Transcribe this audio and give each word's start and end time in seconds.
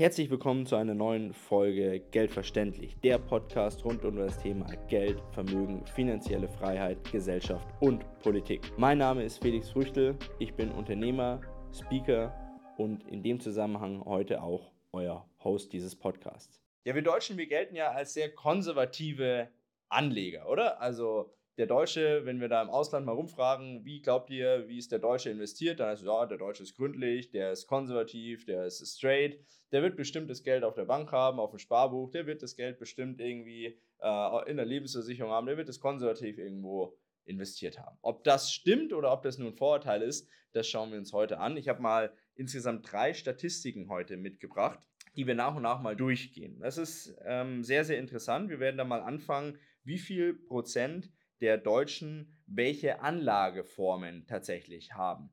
Herzlich 0.00 0.30
willkommen 0.30 0.64
zu 0.64 0.76
einer 0.76 0.94
neuen 0.94 1.34
Folge 1.34 2.00
Geldverständlich, 2.10 2.96
der 3.04 3.18
Podcast 3.18 3.84
rund 3.84 4.02
um 4.06 4.16
das 4.16 4.38
Thema 4.38 4.64
Geld, 4.88 5.22
Vermögen, 5.34 5.84
finanzielle 5.84 6.48
Freiheit, 6.48 6.96
Gesellschaft 7.12 7.68
und 7.80 8.06
Politik. 8.20 8.62
Mein 8.78 8.96
Name 8.96 9.22
ist 9.24 9.42
Felix 9.42 9.68
Früchtel, 9.68 10.16
ich 10.38 10.54
bin 10.54 10.70
Unternehmer, 10.70 11.42
Speaker 11.70 12.34
und 12.78 13.06
in 13.08 13.22
dem 13.22 13.40
Zusammenhang 13.40 14.02
heute 14.06 14.42
auch 14.42 14.72
euer 14.92 15.28
Host 15.44 15.74
dieses 15.74 15.94
Podcasts. 15.94 16.62
Ja, 16.84 16.94
wir 16.94 17.02
Deutschen, 17.02 17.36
wir 17.36 17.46
gelten 17.46 17.76
ja 17.76 17.90
als 17.90 18.14
sehr 18.14 18.34
konservative 18.34 19.50
Anleger, 19.90 20.48
oder? 20.48 20.80
Also 20.80 21.36
der 21.60 21.66
Deutsche, 21.66 22.24
wenn 22.24 22.40
wir 22.40 22.48
da 22.48 22.62
im 22.62 22.70
Ausland 22.70 23.04
mal 23.04 23.12
rumfragen, 23.12 23.84
wie 23.84 24.00
glaubt 24.00 24.30
ihr, 24.30 24.66
wie 24.66 24.78
ist 24.78 24.92
der 24.92 24.98
Deutsche 24.98 25.28
investiert, 25.28 25.78
dann 25.78 25.90
heißt 25.90 26.00
es, 26.00 26.06
ja, 26.06 26.24
der 26.24 26.38
Deutsche 26.38 26.62
ist 26.62 26.74
gründlich, 26.74 27.30
der 27.32 27.52
ist 27.52 27.66
konservativ, 27.66 28.46
der 28.46 28.64
ist 28.64 28.82
straight, 28.96 29.38
der 29.70 29.82
wird 29.82 29.94
bestimmt 29.94 30.30
das 30.30 30.42
Geld 30.42 30.64
auf 30.64 30.72
der 30.72 30.86
Bank 30.86 31.12
haben, 31.12 31.38
auf 31.38 31.50
dem 31.50 31.58
Sparbuch, 31.58 32.10
der 32.10 32.26
wird 32.26 32.42
das 32.42 32.56
Geld 32.56 32.78
bestimmt 32.78 33.20
irgendwie 33.20 33.78
äh, 34.00 34.50
in 34.50 34.56
der 34.56 34.64
Lebensversicherung 34.64 35.30
haben, 35.30 35.46
der 35.46 35.58
wird 35.58 35.68
es 35.68 35.80
konservativ 35.80 36.38
irgendwo 36.38 36.96
investiert 37.26 37.78
haben. 37.78 37.98
Ob 38.00 38.24
das 38.24 38.50
stimmt 38.50 38.94
oder 38.94 39.12
ob 39.12 39.22
das 39.22 39.36
nur 39.36 39.50
ein 39.50 39.54
Vorurteil 39.54 40.00
ist, 40.00 40.30
das 40.52 40.66
schauen 40.66 40.90
wir 40.92 40.98
uns 40.98 41.12
heute 41.12 41.40
an. 41.40 41.58
Ich 41.58 41.68
habe 41.68 41.82
mal 41.82 42.10
insgesamt 42.36 42.90
drei 42.90 43.12
Statistiken 43.12 43.90
heute 43.90 44.16
mitgebracht, 44.16 44.80
die 45.14 45.26
wir 45.26 45.34
nach 45.34 45.54
und 45.54 45.62
nach 45.62 45.82
mal 45.82 45.94
durchgehen. 45.94 46.58
Das 46.60 46.78
ist 46.78 47.14
ähm, 47.26 47.62
sehr, 47.62 47.84
sehr 47.84 47.98
interessant. 47.98 48.48
Wir 48.48 48.60
werden 48.60 48.78
da 48.78 48.84
mal 48.84 49.02
anfangen, 49.02 49.58
wie 49.84 49.98
viel 49.98 50.32
Prozent 50.32 51.10
der 51.40 51.58
Deutschen 51.58 52.36
welche 52.46 53.00
Anlageformen 53.00 54.26
tatsächlich 54.26 54.92
haben. 54.92 55.30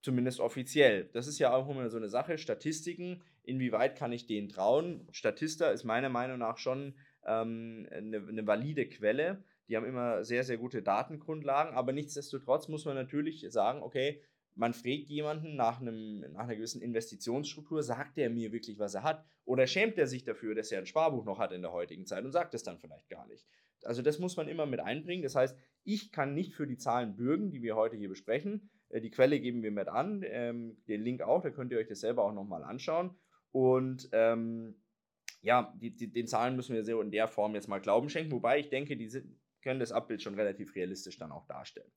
Zumindest 0.00 0.40
offiziell. 0.40 1.10
Das 1.12 1.26
ist 1.26 1.38
ja 1.38 1.52
auch 1.52 1.68
immer 1.68 1.90
so 1.90 1.96
eine 1.96 2.08
Sache. 2.08 2.38
Statistiken, 2.38 3.22
inwieweit 3.42 3.96
kann 3.96 4.12
ich 4.12 4.26
denen 4.26 4.48
trauen? 4.48 5.08
Statista 5.10 5.70
ist 5.70 5.84
meiner 5.84 6.08
Meinung 6.08 6.38
nach 6.38 6.56
schon 6.56 6.94
ähm, 7.26 7.86
eine, 7.90 8.26
eine 8.26 8.46
valide 8.46 8.88
Quelle. 8.88 9.44
Die 9.68 9.76
haben 9.76 9.84
immer 9.84 10.24
sehr, 10.24 10.44
sehr 10.44 10.56
gute 10.56 10.82
Datengrundlagen, 10.82 11.74
aber 11.74 11.92
nichtsdestotrotz 11.92 12.68
muss 12.68 12.86
man 12.86 12.94
natürlich 12.94 13.44
sagen, 13.50 13.82
okay, 13.82 14.22
man 14.54 14.72
fragt 14.72 15.08
jemanden 15.08 15.56
nach, 15.56 15.80
einem, 15.80 16.20
nach 16.32 16.44
einer 16.44 16.56
gewissen 16.56 16.80
Investitionsstruktur, 16.82 17.82
sagt 17.82 18.18
er 18.18 18.30
mir 18.30 18.50
wirklich, 18.50 18.78
was 18.78 18.94
er 18.94 19.02
hat? 19.02 19.24
Oder 19.44 19.66
schämt 19.66 19.98
er 19.98 20.06
sich 20.06 20.24
dafür, 20.24 20.54
dass 20.54 20.72
er 20.72 20.80
ein 20.80 20.86
Sparbuch 20.86 21.24
noch 21.24 21.38
hat 21.38 21.52
in 21.52 21.62
der 21.62 21.72
heutigen 21.72 22.06
Zeit 22.06 22.24
und 22.24 22.32
sagt 22.32 22.54
es 22.54 22.62
dann 22.62 22.78
vielleicht 22.78 23.08
gar 23.08 23.26
nicht? 23.28 23.46
Also 23.84 24.02
das 24.02 24.18
muss 24.18 24.36
man 24.36 24.48
immer 24.48 24.66
mit 24.66 24.80
einbringen. 24.80 25.22
Das 25.22 25.34
heißt, 25.34 25.56
ich 25.84 26.12
kann 26.12 26.34
nicht 26.34 26.54
für 26.54 26.66
die 26.66 26.76
Zahlen 26.76 27.16
bürgen, 27.16 27.50
die 27.50 27.62
wir 27.62 27.76
heute 27.76 27.96
hier 27.96 28.08
besprechen. 28.08 28.70
Äh, 28.88 29.00
die 29.00 29.10
Quelle 29.10 29.40
geben 29.40 29.62
wir 29.62 29.70
mit 29.70 29.88
an, 29.88 30.22
ähm, 30.26 30.76
den 30.88 31.02
Link 31.02 31.22
auch, 31.22 31.42
da 31.42 31.50
könnt 31.50 31.72
ihr 31.72 31.78
euch 31.78 31.88
das 31.88 32.00
selber 32.00 32.24
auch 32.24 32.34
nochmal 32.34 32.64
anschauen. 32.64 33.16
Und 33.52 34.08
ähm, 34.12 34.76
ja, 35.42 35.74
die, 35.80 35.94
die, 35.94 36.12
den 36.12 36.26
Zahlen 36.26 36.56
müssen 36.56 36.74
wir 36.74 36.84
so 36.84 37.00
in 37.00 37.10
der 37.10 37.28
Form 37.28 37.54
jetzt 37.54 37.68
mal 37.68 37.80
Glauben 37.80 38.08
schenken, 38.08 38.32
wobei 38.32 38.58
ich 38.58 38.68
denke, 38.68 38.96
die 38.96 39.08
sind, 39.08 39.38
können 39.62 39.80
das 39.80 39.92
Abbild 39.92 40.22
schon 40.22 40.34
relativ 40.34 40.74
realistisch 40.74 41.18
dann 41.18 41.32
auch 41.32 41.46
darstellen. 41.46 41.90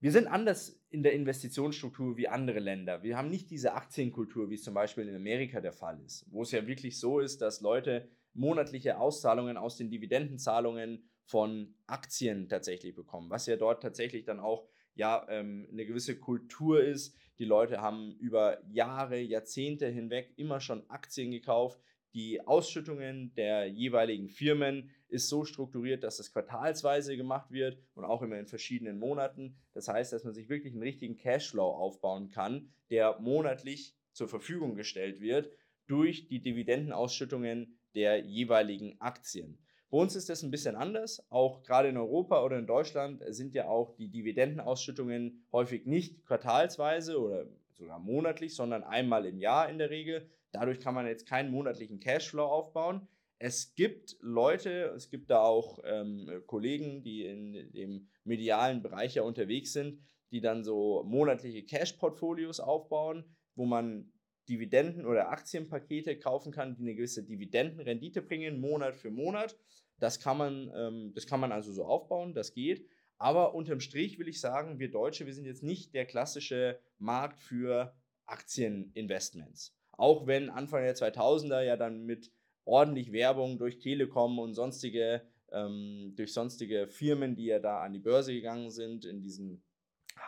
Wir 0.00 0.12
sind 0.12 0.26
anders 0.26 0.78
in 0.90 1.02
der 1.02 1.14
Investitionsstruktur 1.14 2.16
wie 2.16 2.28
andere 2.28 2.60
Länder. 2.60 3.02
Wir 3.02 3.16
haben 3.16 3.30
nicht 3.30 3.50
diese 3.50 3.72
Aktienkultur, 3.72 4.50
wie 4.50 4.54
es 4.54 4.62
zum 4.62 4.74
Beispiel 4.74 5.08
in 5.08 5.16
Amerika 5.16 5.60
der 5.60 5.72
Fall 5.72 6.00
ist, 6.04 6.26
wo 6.30 6.42
es 6.42 6.50
ja 6.50 6.66
wirklich 6.66 7.00
so 7.00 7.18
ist, 7.18 7.40
dass 7.40 7.62
Leute 7.62 8.08
monatliche 8.36 8.98
Auszahlungen 8.98 9.56
aus 9.56 9.76
den 9.76 9.90
Dividendenzahlungen 9.90 11.08
von 11.24 11.74
Aktien 11.86 12.48
tatsächlich 12.48 12.94
bekommen, 12.94 13.30
was 13.30 13.46
ja 13.46 13.56
dort 13.56 13.82
tatsächlich 13.82 14.24
dann 14.24 14.40
auch 14.40 14.68
ja 14.94 15.26
ähm, 15.28 15.68
eine 15.70 15.84
gewisse 15.84 16.18
Kultur 16.18 16.82
ist. 16.82 17.16
Die 17.38 17.44
Leute 17.44 17.80
haben 17.80 18.16
über 18.18 18.58
Jahre, 18.68 19.18
Jahrzehnte 19.18 19.88
hinweg 19.88 20.32
immer 20.36 20.60
schon 20.60 20.88
Aktien 20.88 21.30
gekauft. 21.30 21.80
Die 22.14 22.46
Ausschüttungen 22.46 23.34
der 23.34 23.66
jeweiligen 23.66 24.30
Firmen 24.30 24.90
ist 25.08 25.28
so 25.28 25.44
strukturiert, 25.44 26.02
dass 26.02 26.16
das 26.16 26.32
quartalsweise 26.32 27.16
gemacht 27.16 27.50
wird 27.50 27.78
und 27.94 28.04
auch 28.04 28.22
immer 28.22 28.38
in 28.38 28.46
verschiedenen 28.46 28.98
Monaten. 28.98 29.56
Das 29.74 29.88
heißt, 29.88 30.14
dass 30.14 30.24
man 30.24 30.32
sich 30.32 30.48
wirklich 30.48 30.72
einen 30.72 30.82
richtigen 30.82 31.18
Cashflow 31.18 31.68
aufbauen 31.68 32.30
kann, 32.30 32.70
der 32.88 33.18
monatlich 33.20 33.94
zur 34.12 34.28
Verfügung 34.28 34.76
gestellt 34.76 35.20
wird 35.20 35.50
durch 35.86 36.26
die 36.28 36.40
Dividendenausschüttungen 36.40 37.78
der 37.96 38.20
jeweiligen 38.20 39.00
Aktien. 39.00 39.58
Bei 39.90 39.98
uns 39.98 40.16
ist 40.16 40.28
das 40.28 40.42
ein 40.42 40.50
bisschen 40.50 40.76
anders. 40.76 41.24
Auch 41.30 41.62
gerade 41.62 41.88
in 41.88 41.96
Europa 41.96 42.44
oder 42.44 42.58
in 42.58 42.66
Deutschland 42.66 43.22
sind 43.28 43.54
ja 43.54 43.68
auch 43.68 43.94
die 43.96 44.08
Dividendenausschüttungen 44.08 45.46
häufig 45.52 45.86
nicht 45.86 46.24
quartalsweise 46.26 47.20
oder 47.20 47.46
sogar 47.72 47.98
monatlich, 47.98 48.54
sondern 48.54 48.84
einmal 48.84 49.26
im 49.26 49.38
Jahr 49.38 49.68
in 49.68 49.78
der 49.78 49.90
Regel. 49.90 50.28
Dadurch 50.52 50.80
kann 50.80 50.94
man 50.94 51.06
jetzt 51.06 51.26
keinen 51.26 51.50
monatlichen 51.50 52.00
Cashflow 52.00 52.44
aufbauen. 52.44 53.06
Es 53.38 53.74
gibt 53.74 54.16
Leute, 54.20 54.92
es 54.96 55.10
gibt 55.10 55.30
da 55.30 55.40
auch 55.40 55.78
ähm, 55.84 56.42
Kollegen, 56.46 57.02
die 57.02 57.26
in 57.26 57.72
dem 57.72 58.08
medialen 58.24 58.82
Bereich 58.82 59.14
ja 59.14 59.22
unterwegs 59.22 59.72
sind, 59.72 60.00
die 60.30 60.40
dann 60.40 60.64
so 60.64 61.04
monatliche 61.04 61.62
Cash-Portfolios 61.64 62.60
aufbauen, 62.60 63.24
wo 63.54 63.66
man 63.66 64.10
Dividenden- 64.48 65.06
oder 65.06 65.30
Aktienpakete 65.30 66.18
kaufen 66.18 66.52
kann, 66.52 66.74
die 66.76 66.82
eine 66.82 66.94
gewisse 66.94 67.22
Dividendenrendite 67.22 68.22
bringen, 68.22 68.60
Monat 68.60 68.96
für 68.96 69.10
Monat. 69.10 69.56
Das 69.98 70.20
kann 70.20 70.38
man, 70.38 70.70
ähm, 70.74 71.12
das 71.14 71.26
kann 71.26 71.40
man 71.40 71.52
also 71.52 71.72
so 71.72 71.84
aufbauen, 71.84 72.34
das 72.34 72.52
geht. 72.52 72.86
Aber 73.18 73.54
unterm 73.54 73.80
Strich 73.80 74.18
will 74.18 74.28
ich 74.28 74.40
sagen, 74.40 74.78
wir 74.78 74.90
Deutsche, 74.90 75.26
wir 75.26 75.32
sind 75.32 75.46
jetzt 75.46 75.62
nicht 75.62 75.94
der 75.94 76.04
klassische 76.04 76.78
Markt 76.98 77.40
für 77.40 77.94
Aktieninvestments. 78.26 79.74
Auch 79.92 80.26
wenn 80.26 80.50
Anfang 80.50 80.82
der 80.82 80.94
2000er 80.94 81.62
ja 81.62 81.76
dann 81.76 82.04
mit 82.04 82.30
ordentlich 82.64 83.12
Werbung 83.12 83.58
durch 83.58 83.78
Telekom 83.78 84.38
und 84.38 84.54
sonstige, 84.54 85.22
ähm, 85.50 86.12
durch 86.16 86.32
sonstige 86.32 86.88
Firmen, 86.88 87.36
die 87.36 87.46
ja 87.46 87.58
da 87.58 87.80
an 87.80 87.94
die 87.94 88.00
Börse 88.00 88.34
gegangen 88.34 88.70
sind, 88.70 89.06
in 89.06 89.22
diesen 89.22 89.62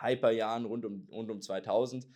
Hyperjahren 0.01 0.65
rund 0.65 0.85
um, 0.85 1.07
rund 1.11 1.29
um 1.29 1.41
2000, 1.41 2.07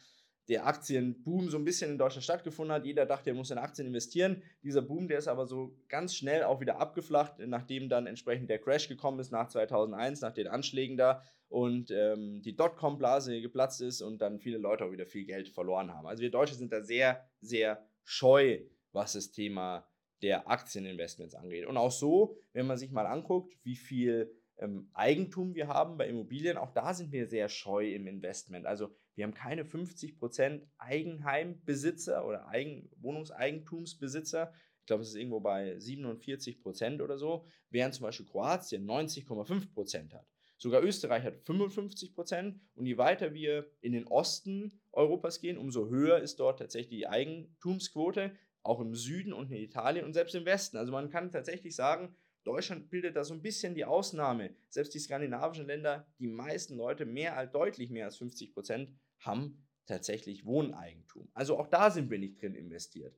der 0.50 0.68
Aktienboom 0.68 1.50
so 1.50 1.58
ein 1.58 1.64
bisschen 1.64 1.92
in 1.92 1.98
Deutschland 1.98 2.24
stattgefunden 2.24 2.76
hat. 2.76 2.86
Jeder 2.86 3.06
dachte, 3.06 3.30
er 3.30 3.36
muss 3.36 3.52
in 3.52 3.58
Aktien 3.58 3.88
investieren. 3.88 4.42
Dieser 4.62 4.82
Boom, 4.82 5.08
der 5.08 5.20
ist 5.20 5.28
aber 5.28 5.46
so 5.46 5.76
ganz 5.88 6.16
schnell 6.16 6.44
auch 6.44 6.60
wieder 6.60 6.80
abgeflacht, 6.80 7.40
nachdem 7.40 7.88
dann 7.88 8.08
entsprechend 8.08 8.50
der 8.50 8.60
Crash 8.60 8.90
gekommen 8.90 9.20
ist 9.20 9.32
nach 9.32 9.48
2001, 9.48 10.22
nach 10.22 10.34
den 10.34 10.48
Anschlägen 10.48 10.98
da 10.98 11.24
und 11.48 11.92
ähm, 11.92 12.42
die 12.42 12.56
Dotcom-Blase 12.56 13.40
geplatzt 13.40 13.80
ist 13.82 14.02
und 14.02 14.22
dann 14.22 14.40
viele 14.40 14.58
Leute 14.58 14.86
auch 14.86 14.92
wieder 14.92 15.06
viel 15.06 15.26
Geld 15.26 15.50
verloren 15.50 15.94
haben. 15.94 16.08
Also 16.08 16.22
wir 16.22 16.32
Deutsche 16.32 16.56
sind 16.56 16.74
da 16.74 16.82
sehr, 16.82 17.24
sehr 17.42 17.86
scheu, 18.04 18.60
was 18.92 19.14
das 19.14 19.32
Thema 19.32 19.88
der 20.24 20.50
Aktieninvestments 20.50 21.36
angeht. 21.36 21.66
Und 21.68 21.78
auch 21.78 21.92
so, 21.92 22.36
wenn 22.54 22.66
man 22.66 22.78
sich 22.78 22.92
mal 22.92 23.06
anguckt, 23.06 23.56
wie 23.64 23.76
viel 23.76 24.34
ähm, 24.58 24.90
Eigentum 24.94 25.54
wir 25.54 25.68
haben 25.68 25.98
bei 25.98 26.08
Immobilien, 26.08 26.58
auch 26.58 26.72
da 26.72 26.94
sind 26.94 27.12
wir 27.12 27.28
sehr 27.28 27.50
scheu 27.50 27.94
im 27.94 28.08
Investment. 28.08 28.66
Also 28.66 28.96
wir 29.16 29.26
haben 29.26 29.34
keine 29.34 29.64
50% 29.64 30.62
Eigenheimbesitzer 30.78 32.26
oder 32.26 32.48
Eigen 32.48 32.90
Wohnungseigentumsbesitzer. 32.98 34.54
Ich 34.80 34.88
glaube, 34.88 35.04
es 35.04 35.10
ist 35.10 35.16
irgendwo 35.16 35.40
bei 35.40 35.76
47% 35.78 37.02
oder 37.02 37.18
so, 37.18 37.46
während 37.70 37.94
zum 37.94 38.04
Beispiel 38.04 38.26
Kroatien 38.26 38.86
90,5% 38.86 40.14
hat. 40.14 40.28
Sogar 40.58 40.84
Österreich 40.84 41.24
hat 41.24 41.42
55% 41.44 42.60
und 42.76 42.86
je 42.86 42.98
weiter 42.98 43.34
wir 43.34 43.70
in 43.82 43.92
den 43.92 44.08
Osten 44.08 44.80
Europas 44.92 45.42
gehen, 45.42 45.58
umso 45.58 45.90
höher 45.90 46.20
ist 46.20 46.40
dort 46.40 46.60
tatsächlich 46.60 47.00
die 47.00 47.08
Eigentumsquote, 47.08 48.36
auch 48.62 48.80
im 48.80 48.96
Süden 48.96 49.34
und 49.34 49.52
in 49.52 49.58
Italien 49.58 50.06
und 50.06 50.14
selbst 50.14 50.36
im 50.36 50.46
Westen. 50.46 50.78
Also 50.78 50.92
man 50.92 51.10
kann 51.10 51.32
tatsächlich 51.32 51.76
sagen, 51.76 52.16
Deutschland 52.44 52.90
bildet 52.90 53.16
da 53.16 53.24
so 53.24 53.34
ein 53.34 53.42
bisschen 53.42 53.76
die 53.76 53.86
Ausnahme. 53.86 54.56
Selbst 54.70 54.94
die 54.94 55.00
skandinavischen 55.00 55.66
Länder, 55.66 56.06
die 56.20 56.28
meisten 56.28 56.76
Leute, 56.76 57.06
mehr 57.06 57.38
als 57.38 57.52
deutlich 57.52 57.90
mehr 57.90 58.06
als 58.06 58.18
50 58.18 58.54
Prozent, 58.54 58.90
haben 59.20 59.64
tatsächlich 59.86 60.46
Wohneigentum. 60.46 61.30
Also 61.34 61.58
auch 61.58 61.68
da 61.68 61.92
sind 61.92 62.10
wir 62.10 62.20
nicht 62.20 62.42
drin 62.42 62.56
investiert. 62.56 63.18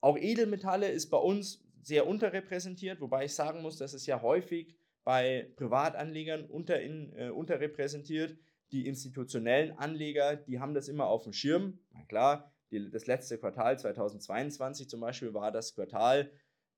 Auch 0.00 0.16
Edelmetalle 0.16 0.90
ist 0.90 1.10
bei 1.10 1.18
uns 1.18 1.62
sehr 1.82 2.06
unterrepräsentiert, 2.06 3.00
wobei 3.00 3.26
ich 3.26 3.34
sagen 3.34 3.62
muss, 3.62 3.76
dass 3.76 3.94
es 3.94 4.06
ja 4.06 4.22
häufig 4.22 4.76
bei 5.04 5.50
Privatanlegern 5.56 6.44
unter, 6.44 6.80
in, 6.80 7.12
äh, 7.16 7.30
unterrepräsentiert. 7.30 8.36
Die 8.72 8.86
institutionellen 8.86 9.72
Anleger, 9.72 10.36
die 10.36 10.60
haben 10.60 10.74
das 10.74 10.88
immer 10.88 11.06
auf 11.06 11.24
dem 11.24 11.32
Schirm. 11.32 11.80
Na 11.92 12.04
klar, 12.04 12.52
die, 12.70 12.90
das 12.90 13.06
letzte 13.06 13.38
Quartal 13.38 13.78
2022 13.78 14.88
zum 14.88 15.00
Beispiel 15.00 15.34
war 15.34 15.50
das 15.50 15.74
Quartal, 15.74 16.30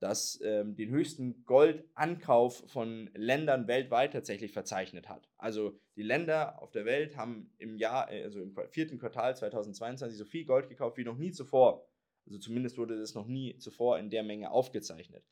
das 0.03 0.41
ähm, 0.43 0.75
den 0.75 0.91
höchsten 0.91 1.45
Goldankauf 1.45 2.65
von 2.67 3.09
Ländern 3.15 3.69
weltweit 3.69 4.13
tatsächlich 4.13 4.53
verzeichnet 4.53 5.09
hat. 5.09 5.29
Also 5.39 5.79
die 5.95 6.03
Länder 6.03 6.61
auf 6.61 6.73
der 6.73 6.85
Welt 6.85 7.17
haben 7.17 7.55
im 7.59 7.77
Jahr, 7.77 8.09
also 8.09 8.41
im 8.41 8.57
vierten 8.71 8.99
Quartal 8.99 9.37
2022 9.37 10.19
so 10.19 10.25
viel 10.25 10.45
Gold 10.45 10.69
gekauft 10.69 10.97
wie 10.97 11.05
noch 11.05 11.17
nie 11.17 11.31
zuvor. 11.31 11.89
Also 12.27 12.39
zumindest 12.39 12.79
wurde 12.79 12.99
das 12.99 13.15
noch 13.15 13.29
nie 13.29 13.57
zuvor 13.59 13.99
in 14.01 14.11
der 14.11 14.25
Menge 14.25 14.51
aufgezeichnet. 14.51 15.25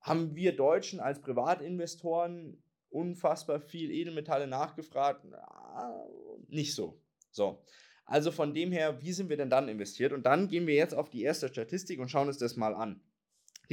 Haben 0.00 0.36
wir 0.36 0.54
Deutschen 0.54 1.00
als 1.00 1.20
Privatinvestoren 1.20 2.62
unfassbar 2.90 3.58
viel 3.58 3.90
Edelmetalle 3.90 4.46
nachgefragt? 4.46 5.24
Na, 5.24 6.06
nicht 6.46 6.76
so. 6.76 7.02
So. 7.32 7.64
Also 8.04 8.30
von 8.30 8.54
dem 8.54 8.70
her, 8.70 9.02
wie 9.02 9.12
sind 9.12 9.30
wir 9.30 9.36
denn 9.36 9.50
dann 9.50 9.68
investiert? 9.68 10.12
Und 10.12 10.26
dann 10.26 10.46
gehen 10.46 10.68
wir 10.68 10.74
jetzt 10.74 10.94
auf 10.94 11.10
die 11.10 11.22
erste 11.22 11.48
Statistik 11.48 11.98
und 11.98 12.08
schauen 12.08 12.28
uns 12.28 12.38
das 12.38 12.54
mal 12.54 12.74
an. 12.74 13.00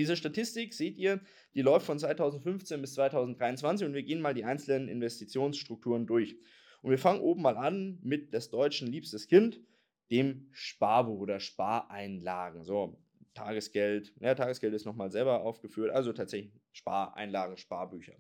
Diese 0.02 0.16
Statistik 0.16 0.74
seht 0.74 0.98
ihr, 0.98 1.22
die 1.54 1.62
läuft 1.62 1.86
von 1.86 2.00
2015 2.00 2.82
bis 2.82 2.96
2023 2.96 3.86
und 3.86 3.94
wir 3.94 4.02
gehen 4.02 4.20
mal 4.20 4.34
die 4.34 4.44
einzelnen 4.44 4.88
Investitionsstrukturen 4.88 6.08
durch. 6.08 6.36
Und 6.82 6.90
wir 6.90 6.98
fangen 6.98 7.22
oben 7.22 7.44
mal 7.44 7.56
an 7.56 8.00
mit 8.02 8.34
des 8.34 8.50
Deutschen 8.50 8.88
liebstes 8.88 9.28
Kind, 9.28 9.62
dem 10.10 10.50
Sparbuch 10.54 11.20
oder 11.20 11.40
Spareinlagen. 11.40 12.64
So, 12.64 13.00
Tagesgeld, 13.36 14.12
ja, 14.20 14.34
Tagesgeld 14.34 14.74
ist 14.74 14.88
nochmal 14.88 15.12
selber 15.12 15.44
aufgeführt, 15.44 15.92
also 15.92 16.14
tatsächlich 16.14 16.52
Spareinlagen, 16.72 17.58
Sparbücher. 17.58 18.16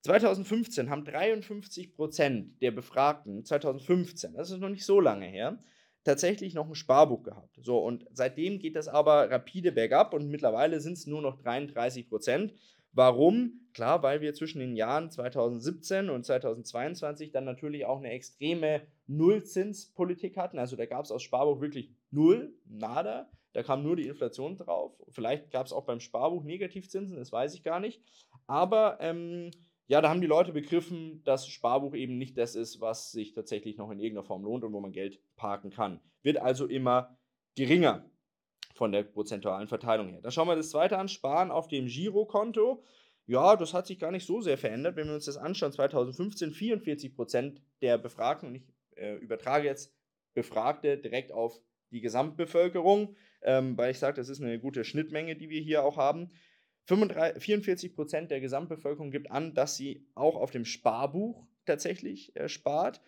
2015 0.00 0.90
haben 0.90 1.04
53 1.04 1.94
Prozent 1.94 2.60
der 2.60 2.72
Befragten, 2.72 3.44
2015, 3.44 4.34
das 4.34 4.50
ist 4.50 4.58
noch 4.58 4.70
nicht 4.70 4.84
so 4.84 4.98
lange 4.98 5.26
her, 5.26 5.62
tatsächlich 6.06 6.54
noch 6.54 6.68
ein 6.68 6.74
Sparbuch 6.76 7.24
gehabt. 7.24 7.58
So, 7.62 7.78
und 7.78 8.06
seitdem 8.12 8.60
geht 8.60 8.76
das 8.76 8.86
aber 8.86 9.28
rapide 9.28 9.72
bergab 9.72 10.14
und 10.14 10.28
mittlerweile 10.28 10.80
sind 10.80 10.92
es 10.92 11.06
nur 11.06 11.20
noch 11.20 11.36
33 11.42 12.08
Prozent. 12.08 12.54
Warum? 12.92 13.66
Klar, 13.74 14.04
weil 14.04 14.20
wir 14.20 14.32
zwischen 14.32 14.60
den 14.60 14.76
Jahren 14.76 15.10
2017 15.10 16.08
und 16.08 16.24
2022 16.24 17.32
dann 17.32 17.44
natürlich 17.44 17.84
auch 17.86 17.98
eine 17.98 18.10
extreme 18.10 18.82
Nullzinspolitik 19.08 20.36
hatten. 20.36 20.60
Also 20.60 20.76
da 20.76 20.86
gab 20.86 21.04
es 21.04 21.10
aus 21.10 21.24
Sparbuch 21.24 21.60
wirklich 21.60 21.90
null, 22.12 22.54
nada. 22.64 23.28
Da 23.52 23.64
kam 23.64 23.82
nur 23.82 23.96
die 23.96 24.06
Inflation 24.06 24.56
drauf. 24.56 24.92
Vielleicht 25.08 25.50
gab 25.50 25.66
es 25.66 25.72
auch 25.72 25.86
beim 25.86 25.98
Sparbuch 25.98 26.44
Negativzinsen, 26.44 27.16
das 27.16 27.32
weiß 27.32 27.54
ich 27.54 27.64
gar 27.64 27.80
nicht. 27.80 28.00
Aber 28.46 28.98
ähm, 29.00 29.50
ja, 29.88 30.00
da 30.00 30.08
haben 30.08 30.20
die 30.20 30.26
Leute 30.26 30.52
begriffen, 30.52 31.22
dass 31.24 31.46
Sparbuch 31.46 31.94
eben 31.94 32.18
nicht 32.18 32.36
das 32.36 32.56
ist, 32.56 32.80
was 32.80 33.12
sich 33.12 33.32
tatsächlich 33.32 33.76
noch 33.76 33.90
in 33.90 34.00
irgendeiner 34.00 34.26
Form 34.26 34.42
lohnt 34.42 34.64
und 34.64 34.72
wo 34.72 34.80
man 34.80 34.92
Geld 34.92 35.20
parken 35.36 35.70
kann. 35.70 36.00
Wird 36.22 36.38
also 36.38 36.66
immer 36.66 37.16
geringer 37.54 38.10
von 38.74 38.92
der 38.92 39.04
prozentualen 39.04 39.68
Verteilung 39.68 40.08
her. 40.08 40.20
Dann 40.22 40.32
schauen 40.32 40.48
wir 40.48 40.56
das 40.56 40.70
zweite 40.70 40.98
an, 40.98 41.08
Sparen 41.08 41.50
auf 41.50 41.68
dem 41.68 41.86
Girokonto. 41.86 42.82
Ja, 43.26 43.56
das 43.56 43.74
hat 43.74 43.86
sich 43.86 43.98
gar 43.98 44.10
nicht 44.10 44.26
so 44.26 44.40
sehr 44.40 44.58
verändert. 44.58 44.96
Wenn 44.96 45.06
wir 45.06 45.14
uns 45.14 45.24
das 45.24 45.36
anschauen, 45.36 45.72
2015 45.72 46.52
44 46.52 47.14
Prozent 47.14 47.62
der 47.80 47.96
Befragten, 47.96 48.48
und 48.48 48.54
ich 48.56 48.62
äh, 48.96 49.14
übertrage 49.16 49.66
jetzt 49.66 49.94
Befragte 50.34 50.98
direkt 50.98 51.32
auf 51.32 51.60
die 51.90 52.00
Gesamtbevölkerung, 52.00 53.16
ähm, 53.42 53.76
weil 53.78 53.92
ich 53.92 53.98
sage, 53.98 54.16
das 54.16 54.28
ist 54.28 54.42
eine 54.42 54.58
gute 54.58 54.84
Schnittmenge, 54.84 55.36
die 55.36 55.48
wir 55.48 55.60
hier 55.60 55.84
auch 55.84 55.96
haben. 55.96 56.30
35, 56.86 57.42
44 57.42 57.94
Prozent 57.94 58.30
der 58.30 58.40
Gesamtbevölkerung 58.40 59.10
gibt 59.10 59.30
an, 59.30 59.54
dass 59.54 59.76
sie 59.76 60.06
auch 60.14 60.36
auf 60.36 60.50
dem 60.50 60.64
Sparbuch 60.64 61.46
tatsächlich 61.64 62.34
äh, 62.36 62.48
spart. 62.48 63.00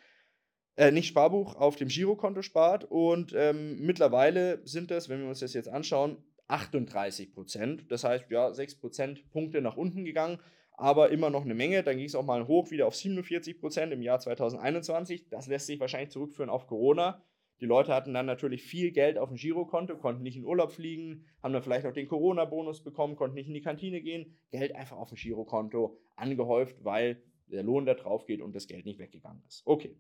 Äh, 0.77 0.93
nicht 0.93 1.09
Sparbuch, 1.09 1.57
auf 1.57 1.77
dem 1.77 1.89
Girokonto 1.89 2.43
spart. 2.43 2.85
Und 2.85 3.33
ähm, 3.37 3.81
mittlerweile 3.81 4.61
sind 4.67 4.91
das, 4.91 5.09
wenn 5.09 5.21
wir 5.21 5.29
uns 5.29 5.41
das 5.41 5.55
jetzt 5.55 5.69
anschauen, 5.69 6.19
38 6.49 7.33
Prozent. 7.33 7.91
Das 7.91 8.05
heißt, 8.05 8.27
ja, 8.31 8.53
6 8.53 8.77
Prozentpunkte 8.77 9.61
nach 9.61 9.77
unten 9.77 10.05
gegangen, 10.05 10.39
aber 10.73 11.11
immer 11.11 11.31
noch 11.31 11.45
eine 11.45 11.55
Menge. 11.55 11.83
Dann 11.83 11.97
ging 11.97 12.07
es 12.07 12.15
auch 12.15 12.25
mal 12.25 12.47
hoch 12.47 12.71
wieder 12.71 12.87
auf 12.87 12.97
47 12.97 13.61
Prozent 13.61 13.93
im 13.93 14.03
Jahr 14.03 14.19
2021. 14.19 15.29
Das 15.31 15.47
lässt 15.47 15.67
sich 15.67 15.79
wahrscheinlich 15.79 16.11
zurückführen 16.11 16.51
auf 16.51 16.67
Corona. 16.67 17.23
Die 17.61 17.67
Leute 17.67 17.93
hatten 17.93 18.15
dann 18.15 18.27
natürlich 18.27 18.63
viel 18.63 18.93
Geld 18.93 19.19
auf 19.19 19.29
dem 19.31 19.37
Girokonto, 19.37 19.97
konnten 19.97 20.23
nicht 20.23 20.37
in 20.37 20.45
Urlaub 20.45 20.71
fliegen, 20.71 21.27
haben 21.43 21.53
dann 21.53 21.63
vielleicht 21.63 21.87
auch 21.87 21.93
den 21.93 22.07
Corona-Bonus 22.07 22.85
bekommen, 22.85 23.17
konnten 23.17 23.35
nicht 23.35 23.49
in 23.49 23.55
die 23.55 23.61
Kantine 23.61 24.01
gehen. 24.01 24.37
Geld 24.51 24.75
einfach 24.75 24.97
auf 24.97 25.09
dem 25.09 25.17
Girokonto 25.17 25.99
angehäuft, 26.15 26.85
weil 26.85 27.23
der 27.47 27.63
Lohn 27.63 27.87
da 27.87 27.95
drauf 27.95 28.27
geht 28.27 28.41
und 28.41 28.55
das 28.55 28.69
Geld 28.69 28.85
nicht 28.85 28.99
weggegangen 28.99 29.43
ist. 29.49 29.63
Okay. 29.65 29.97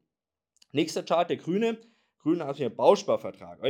Nächster 0.70 1.02
Chart, 1.02 1.28
der 1.28 1.38
Grüne. 1.38 1.78
Grüne 2.18 2.46
hat 2.46 2.58
hier 2.58 2.70
Bausparvertrag. 2.70 3.60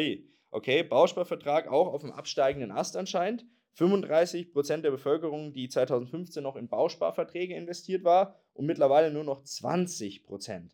Okay, 0.51 0.83
Bausparvertrag 0.83 1.69
auch 1.69 1.87
auf 1.93 2.03
dem 2.03 2.13
absteigenden 2.13 2.73
Ast 2.73 2.97
anscheinend. 2.97 3.47
35% 3.77 4.79
der 4.79 4.91
Bevölkerung, 4.91 5.53
die 5.53 5.69
2015 5.69 6.43
noch 6.43 6.57
in 6.57 6.69
Bausparverträge 6.69 7.55
investiert 7.55 8.03
war 8.03 8.35
und 8.53 8.67
mittlerweile 8.67 9.13
nur 9.13 9.23
noch 9.23 9.43
20% 9.43 10.73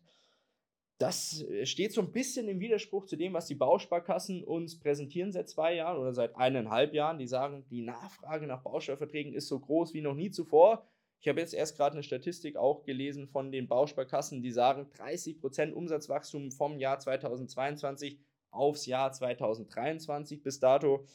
das 0.97 1.41
äh, 1.43 1.65
steht 1.65 1.93
so 1.93 2.01
ein 2.01 2.11
bisschen 2.11 2.47
im 2.47 2.59
Widerspruch 2.59 3.05
zu 3.05 3.15
dem, 3.15 3.33
was 3.33 3.47
die 3.47 3.55
Bausparkassen 3.55 4.43
uns 4.43 4.79
präsentieren 4.79 5.31
seit 5.31 5.49
zwei 5.49 5.75
Jahren 5.75 5.99
oder 5.99 6.13
seit 6.13 6.35
eineinhalb 6.35 6.93
Jahren. 6.93 7.17
Die 7.17 7.27
sagen, 7.27 7.65
die 7.69 7.81
Nachfrage 7.81 8.47
nach 8.47 8.63
Bausparverträgen 8.63 9.33
ist 9.33 9.47
so 9.47 9.59
groß 9.59 9.93
wie 9.93 10.01
noch 10.01 10.15
nie 10.15 10.31
zuvor. 10.31 10.87
Ich 11.19 11.27
habe 11.27 11.39
jetzt 11.39 11.53
erst 11.53 11.75
gerade 11.75 11.93
eine 11.93 12.03
Statistik 12.03 12.55
auch 12.55 12.83
gelesen 12.83 13.27
von 13.27 13.51
den 13.51 13.67
Bausparkassen, 13.67 14.41
die 14.41 14.51
sagen, 14.51 14.87
30% 14.97 15.71
Umsatzwachstum 15.71 16.51
vom 16.51 16.77
Jahr 16.77 16.99
2022 16.99 18.19
aufs 18.51 18.85
Jahr 18.85 19.11
2023 19.11 20.43
bis 20.43 20.59
dato. 20.59 21.05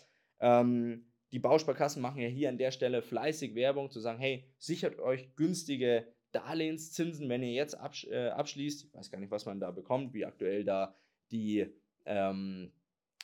Ähm, 0.40 1.06
die 1.32 1.38
Bausparkassen 1.38 2.02
machen 2.02 2.20
ja 2.20 2.28
hier 2.28 2.48
an 2.48 2.58
der 2.58 2.72
Stelle 2.72 3.02
fleißig 3.02 3.54
Werbung, 3.54 3.90
zu 3.90 4.00
sagen, 4.00 4.18
hey, 4.18 4.44
sichert 4.58 4.98
euch 4.98 5.34
günstige 5.36 6.06
Darlehenszinsen, 6.32 7.28
wenn 7.28 7.42
ihr 7.42 7.52
jetzt 7.52 7.74
absch 7.74 8.06
äh, 8.06 8.28
abschließt, 8.28 8.84
ich 8.84 8.94
weiß 8.94 9.10
gar 9.10 9.18
nicht, 9.18 9.30
was 9.30 9.46
man 9.46 9.60
da 9.60 9.70
bekommt, 9.70 10.14
wie 10.14 10.24
aktuell 10.24 10.64
da 10.64 10.94
die, 11.30 11.66
ähm, 12.06 12.72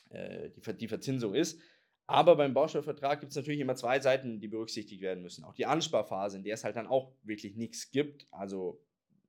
äh, 0.09 0.49
die, 0.49 0.77
die, 0.77 0.87
Verzinsung 0.87 1.33
ist. 1.33 1.59
Aber 2.05 2.35
beim 2.35 2.53
Baustoffvertrag 2.53 3.19
gibt 3.19 3.31
es 3.31 3.35
natürlich 3.35 3.59
immer 3.59 3.75
zwei 3.75 3.99
Seiten, 3.99 4.39
die 4.39 4.47
berücksichtigt 4.47 5.01
werden 5.01 5.23
müssen. 5.23 5.43
Auch 5.43 5.53
die 5.53 5.65
Ansparphase, 5.65 6.37
in 6.37 6.43
der 6.43 6.53
es 6.53 6.63
halt 6.63 6.77
dann 6.77 6.87
auch 6.87 7.11
wirklich 7.23 7.55
nichts 7.55 7.91
gibt, 7.91 8.25
also 8.31 8.81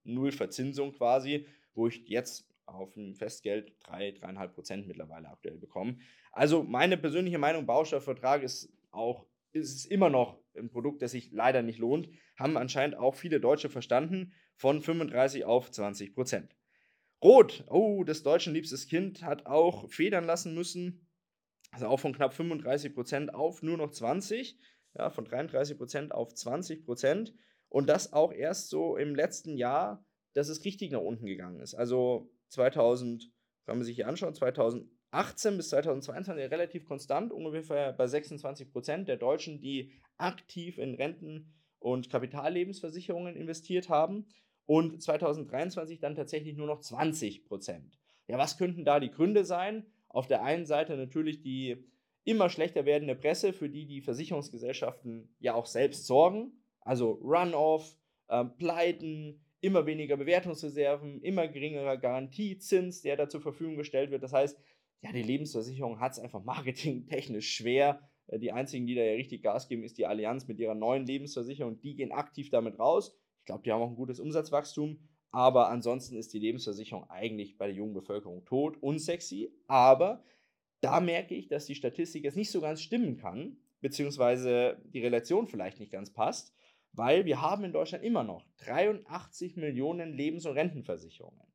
null 0.04 0.30
Verzinsung 0.32 0.92
quasi, 0.92 1.46
wo 1.74 1.88
ich 1.88 2.08
jetzt 2.08 2.48
auf 2.66 2.96
ein 2.96 3.14
Festgeld 3.14 3.72
3, 3.80 4.10
3,5 4.10 4.48
Prozent 4.48 4.86
mittlerweile 4.86 5.28
aktuell 5.28 5.58
bekomme. 5.58 5.98
Also 6.32 6.62
meine 6.62 6.96
persönliche 6.96 7.38
Meinung, 7.38 7.66
Baustoffvertrag 7.66 8.42
ist 8.42 8.72
auch, 8.90 9.26
ist 9.52 9.74
es 9.74 9.84
immer 9.86 10.10
noch 10.10 10.40
ein 10.56 10.70
Produkt, 10.70 11.02
das 11.02 11.12
sich 11.12 11.30
leider 11.32 11.62
nicht 11.62 11.78
lohnt 11.78 12.08
haben 12.38 12.56
anscheinend 12.56 12.96
auch 12.96 13.14
viele 13.14 13.40
Deutsche 13.40 13.68
verstanden, 13.68 14.32
von 14.54 14.80
35 14.80 15.44
auf 15.44 15.70
20 15.70 16.14
Prozent. 16.14 16.56
Rot, 17.22 17.64
oh, 17.68 18.04
des 18.04 18.22
Deutschen 18.22 18.54
liebstes 18.54 18.86
Kind, 18.86 19.22
hat 19.22 19.46
auch 19.46 19.90
federn 19.90 20.24
lassen 20.24 20.54
müssen, 20.54 21.08
also 21.72 21.86
auch 21.86 21.98
von 21.98 22.14
knapp 22.14 22.32
35 22.32 22.94
Prozent 22.94 23.34
auf 23.34 23.62
nur 23.62 23.76
noch 23.76 23.90
20, 23.90 24.58
ja, 24.96 25.10
von 25.10 25.24
33 25.24 25.76
Prozent 25.76 26.12
auf 26.12 26.32
20 26.32 26.84
Prozent 26.84 27.34
und 27.68 27.88
das 27.88 28.12
auch 28.12 28.32
erst 28.32 28.68
so 28.68 28.96
im 28.96 29.14
letzten 29.14 29.56
Jahr, 29.56 30.04
dass 30.32 30.48
es 30.48 30.64
richtig 30.64 30.92
nach 30.92 31.00
unten 31.00 31.26
gegangen 31.26 31.60
ist. 31.60 31.74
Also 31.74 32.32
2000, 32.48 33.30
wenn 33.66 33.76
man 33.78 33.84
sich 33.84 33.96
hier 33.96 34.08
anschaut, 34.08 34.36
2018 35.10 35.56
bis 35.56 35.68
2022 35.70 36.50
relativ 36.50 36.84
konstant, 36.84 37.32
ungefähr 37.32 37.92
bei 37.92 38.06
26 38.06 38.70
Prozent 38.70 39.08
der 39.08 39.16
Deutschen, 39.16 39.60
die 39.60 39.92
aktiv 40.18 40.78
in 40.78 40.94
Renten 40.94 41.54
und 41.78 42.10
Kapitallebensversicherungen 42.10 43.36
investiert 43.36 43.88
haben 43.88 44.26
und 44.66 45.02
2023 45.02 45.98
dann 46.00 46.14
tatsächlich 46.14 46.56
nur 46.56 46.66
noch 46.66 46.80
20 46.80 47.46
Prozent. 47.46 47.98
Ja, 48.26 48.36
was 48.36 48.58
könnten 48.58 48.84
da 48.84 49.00
die 49.00 49.10
Gründe 49.10 49.44
sein? 49.44 49.86
Auf 50.08 50.26
der 50.26 50.42
einen 50.42 50.66
Seite 50.66 50.96
natürlich 50.96 51.40
die 51.40 51.84
immer 52.24 52.50
schlechter 52.50 52.84
werdende 52.84 53.14
Presse, 53.14 53.54
für 53.54 53.70
die 53.70 53.86
die 53.86 54.02
Versicherungsgesellschaften 54.02 55.34
ja 55.38 55.54
auch 55.54 55.64
selbst 55.64 56.06
sorgen. 56.06 56.52
Also 56.80 57.12
Runoff, 57.12 57.96
äh, 58.28 58.44
Pleiten, 58.44 59.40
immer 59.60 59.86
weniger 59.86 60.18
Bewertungsreserven, 60.18 61.22
immer 61.22 61.48
geringerer 61.48 61.96
Garantiezins, 61.96 63.00
der 63.00 63.16
da 63.16 63.28
zur 63.28 63.40
Verfügung 63.40 63.76
gestellt 63.76 64.10
wird. 64.10 64.22
Das 64.22 64.32
heißt, 64.32 64.60
ja, 65.00 65.12
die 65.12 65.22
Lebensversicherung 65.22 66.00
hat 66.00 66.12
es 66.12 66.18
einfach 66.18 66.42
marketingtechnisch 66.44 67.50
schwer, 67.50 68.00
äh, 68.28 68.38
die 68.38 68.52
einzigen, 68.52 68.86
die 68.86 68.94
da 68.94 69.02
ja 69.02 69.12
richtig 69.12 69.42
Gas 69.42 69.68
geben, 69.68 69.82
ist 69.82 69.98
die 69.98 70.06
Allianz 70.06 70.48
mit 70.48 70.58
ihrer 70.58 70.74
neuen 70.74 71.06
Lebensversicherung. 71.06 71.80
Die 71.80 71.94
gehen 71.94 72.12
aktiv 72.12 72.50
damit 72.50 72.78
raus. 72.78 73.16
Ich 73.40 73.46
glaube, 73.46 73.62
die 73.62 73.72
haben 73.72 73.82
auch 73.82 73.90
ein 73.90 73.96
gutes 73.96 74.20
Umsatzwachstum. 74.20 74.98
Aber 75.30 75.68
ansonsten 75.68 76.16
ist 76.16 76.32
die 76.32 76.38
Lebensversicherung 76.38 77.08
eigentlich 77.10 77.58
bei 77.58 77.66
der 77.66 77.76
jungen 77.76 77.92
Bevölkerung 77.92 78.44
tot, 78.44 78.78
unsexy. 78.80 79.52
Aber 79.66 80.24
da 80.80 81.00
merke 81.00 81.34
ich, 81.34 81.48
dass 81.48 81.66
die 81.66 81.74
Statistik 81.74 82.24
jetzt 82.24 82.36
nicht 82.36 82.50
so 82.50 82.60
ganz 82.60 82.80
stimmen 82.80 83.18
kann, 83.18 83.58
beziehungsweise 83.80 84.80
die 84.86 85.00
Relation 85.00 85.46
vielleicht 85.46 85.80
nicht 85.80 85.92
ganz 85.92 86.12
passt, 86.12 86.54
weil 86.92 87.26
wir 87.26 87.42
haben 87.42 87.64
in 87.64 87.72
Deutschland 87.72 88.04
immer 88.04 88.24
noch 88.24 88.46
83 88.58 89.56
Millionen 89.56 90.14
Lebens- 90.14 90.46
und 90.46 90.54
Rentenversicherungen. 90.54 91.47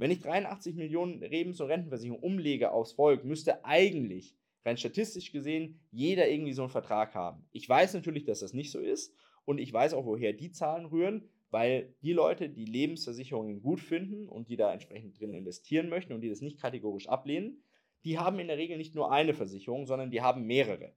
Wenn 0.00 0.10
ich 0.10 0.20
83 0.20 0.76
Millionen 0.76 1.20
Lebens- 1.20 1.60
und 1.60 1.66
Rentenversicherungen 1.66 2.24
umlege 2.24 2.72
aufs 2.72 2.92
Volk, 2.92 3.22
müsste 3.22 3.66
eigentlich 3.66 4.34
rein 4.64 4.78
statistisch 4.78 5.30
gesehen 5.30 5.78
jeder 5.90 6.26
irgendwie 6.26 6.54
so 6.54 6.62
einen 6.62 6.70
Vertrag 6.70 7.14
haben. 7.14 7.44
Ich 7.52 7.68
weiß 7.68 7.92
natürlich, 7.92 8.24
dass 8.24 8.40
das 8.40 8.54
nicht 8.54 8.70
so 8.70 8.80
ist 8.80 9.14
und 9.44 9.58
ich 9.58 9.70
weiß 9.70 9.92
auch, 9.92 10.06
woher 10.06 10.32
die 10.32 10.52
Zahlen 10.52 10.86
rühren, 10.86 11.28
weil 11.50 11.94
die 12.00 12.14
Leute, 12.14 12.48
die 12.48 12.64
Lebensversicherungen 12.64 13.60
gut 13.60 13.78
finden 13.78 14.26
und 14.26 14.48
die 14.48 14.56
da 14.56 14.72
entsprechend 14.72 15.20
drin 15.20 15.34
investieren 15.34 15.90
möchten 15.90 16.14
und 16.14 16.22
die 16.22 16.30
das 16.30 16.40
nicht 16.40 16.58
kategorisch 16.58 17.06
ablehnen, 17.06 17.62
die 18.02 18.18
haben 18.18 18.38
in 18.38 18.48
der 18.48 18.56
Regel 18.56 18.78
nicht 18.78 18.94
nur 18.94 19.12
eine 19.12 19.34
Versicherung, 19.34 19.84
sondern 19.84 20.10
die 20.10 20.22
haben 20.22 20.46
mehrere. 20.46 20.94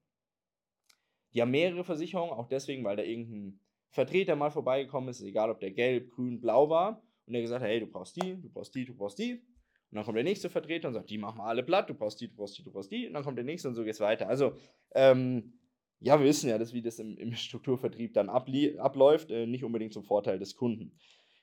Die 1.34 1.42
haben 1.42 1.52
mehrere 1.52 1.84
Versicherungen, 1.84 2.32
auch 2.32 2.48
deswegen, 2.48 2.86
weil 2.86 2.96
da 2.96 3.04
irgendein 3.04 3.60
Vertreter 3.90 4.38
mal 4.38 4.50
vorbeigekommen 4.50 5.10
ist, 5.10 5.22
egal 5.22 5.50
ob 5.50 5.60
der 5.60 5.72
gelb, 5.72 6.10
grün, 6.12 6.40
blau 6.40 6.70
war, 6.70 7.04
und 7.26 7.34
der 7.34 7.42
gesagt 7.42 7.62
hat, 7.62 7.70
hey, 7.70 7.80
du 7.80 7.88
brauchst 7.88 8.16
die, 8.16 8.42
du 8.42 8.50
brauchst 8.50 8.76
die, 8.76 8.86
du 8.86 8.94
brauchst 8.94 9.20
die. 9.20 9.34
Und 9.34 9.98
dann 9.98 10.06
kommt 10.06 10.18
der 10.18 10.24
nächste 10.24 10.50
Vertreter 10.50 10.88
und 10.88 10.96
sagt, 10.96 11.10
die 11.10 11.18
machen 11.18 11.38
wir 11.38 11.46
alle 11.46 11.64
platt, 11.64 11.90
du 11.90 11.94
brauchst 11.94 12.20
die, 12.20 12.28
du 12.28 12.36
brauchst 12.36 12.58
die, 12.58 12.64
du 12.64 12.72
brauchst 12.72 12.92
die. 12.92 13.08
Und 13.08 13.14
dann 13.14 13.24
kommt 13.24 13.38
der 13.38 13.46
nächste 13.46 13.68
und 13.68 13.76
so 13.76 13.84
geht 13.84 13.94
es 13.94 14.00
weiter. 14.00 14.28
Also, 14.28 14.54
ähm, 14.96 15.60
ja, 16.00 16.20
wir 16.20 16.26
wissen 16.26 16.50
ja, 16.50 16.58
dass, 16.58 16.74
wie 16.74 16.82
das 16.82 17.00
im, 17.00 17.18
im 17.18 17.34
Strukturvertrieb 17.34 18.14
dann 18.14 18.30
abläuft, 18.30 19.32
äh, 19.32 19.46
nicht 19.46 19.64
unbedingt 19.64 19.94
zum 19.94 20.04
Vorteil 20.04 20.40
des 20.40 20.56
Kunden. 20.56 20.98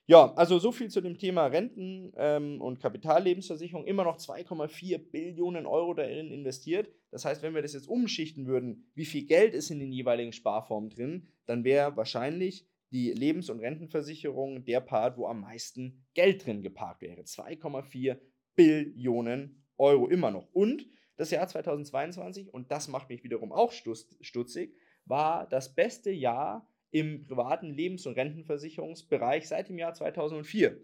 Ja, 0.06 0.34
also 0.34 0.58
so 0.58 0.72
viel 0.72 0.88
zu 0.88 1.00
dem 1.00 1.18
Thema 1.18 1.46
Renten 1.46 2.12
ähm, 2.16 2.60
und 2.60 2.80
Kapitallebensversicherung. 2.80 3.86
Immer 3.86 4.02
noch 4.02 4.16
2,4 4.16 4.98
Billionen 4.98 5.66
Euro 5.66 5.94
darin 5.94 6.32
investiert. 6.32 6.90
Das 7.12 7.24
heißt, 7.24 7.44
wenn 7.44 7.54
wir 7.54 7.62
das 7.62 7.74
jetzt 7.74 7.86
umschichten 7.86 8.48
würden, 8.48 8.90
wie 8.96 9.04
viel 9.04 9.26
Geld 9.26 9.54
ist 9.54 9.70
in 9.70 9.78
den 9.78 9.92
jeweiligen 9.92 10.32
Sparformen 10.32 10.90
drin, 10.90 11.28
dann 11.46 11.62
wäre 11.62 11.96
wahrscheinlich 11.96 12.66
die 12.92 13.12
Lebens- 13.12 13.50
und 13.50 13.60
Rentenversicherung 13.60 14.64
der 14.64 14.80
Part, 14.80 15.16
wo 15.16 15.26
am 15.26 15.40
meisten 15.40 16.04
Geld 16.14 16.44
drin 16.44 16.62
geparkt 16.62 17.02
wäre. 17.02 17.22
2,4 17.22 18.18
Billionen 18.56 19.64
Euro 19.78 20.08
immer 20.08 20.30
noch. 20.30 20.48
Und 20.52 20.86
das 21.16 21.30
Jahr 21.30 21.46
2022, 21.46 22.52
und 22.52 22.70
das 22.70 22.88
macht 22.88 23.08
mich 23.08 23.22
wiederum 23.24 23.52
auch 23.52 23.72
stutzig, 23.72 24.74
war 25.04 25.48
das 25.48 25.74
beste 25.74 26.10
Jahr 26.10 26.68
im 26.90 27.26
privaten 27.26 27.72
Lebens- 27.72 28.06
und 28.06 28.14
Rentenversicherungsbereich 28.14 29.46
seit 29.46 29.68
dem 29.68 29.78
Jahr 29.78 29.94
2004. 29.94 30.80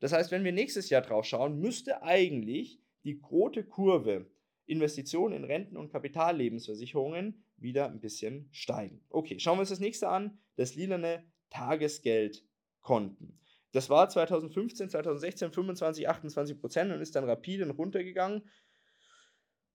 Das 0.00 0.12
heißt, 0.12 0.30
wenn 0.30 0.44
wir 0.44 0.52
nächstes 0.52 0.88
Jahr 0.88 1.02
drauf 1.02 1.26
schauen, 1.26 1.58
müsste 1.60 2.02
eigentlich 2.02 2.80
die 3.04 3.20
rote 3.30 3.64
Kurve 3.64 4.30
Investitionen 4.66 5.34
in 5.34 5.44
Renten- 5.44 5.76
und 5.76 5.90
Kapitallebensversicherungen 5.90 7.44
wieder 7.56 7.86
ein 7.86 8.00
bisschen 8.00 8.48
steigen. 8.52 9.04
Okay, 9.10 9.38
schauen 9.38 9.56
wir 9.56 9.60
uns 9.60 9.70
das 9.70 9.80
nächste 9.80 10.08
an, 10.08 10.38
das 10.56 10.76
lilane 10.76 11.24
Tagesgeldkonten. 11.50 13.38
Das 13.72 13.88
war 13.90 14.08
2015, 14.08 14.90
2016 14.90 15.52
25, 15.52 16.08
28 16.08 16.60
Prozent 16.60 16.92
und 16.92 17.00
ist 17.00 17.14
dann 17.14 17.24
rapide 17.24 17.68
runtergegangen 17.70 18.42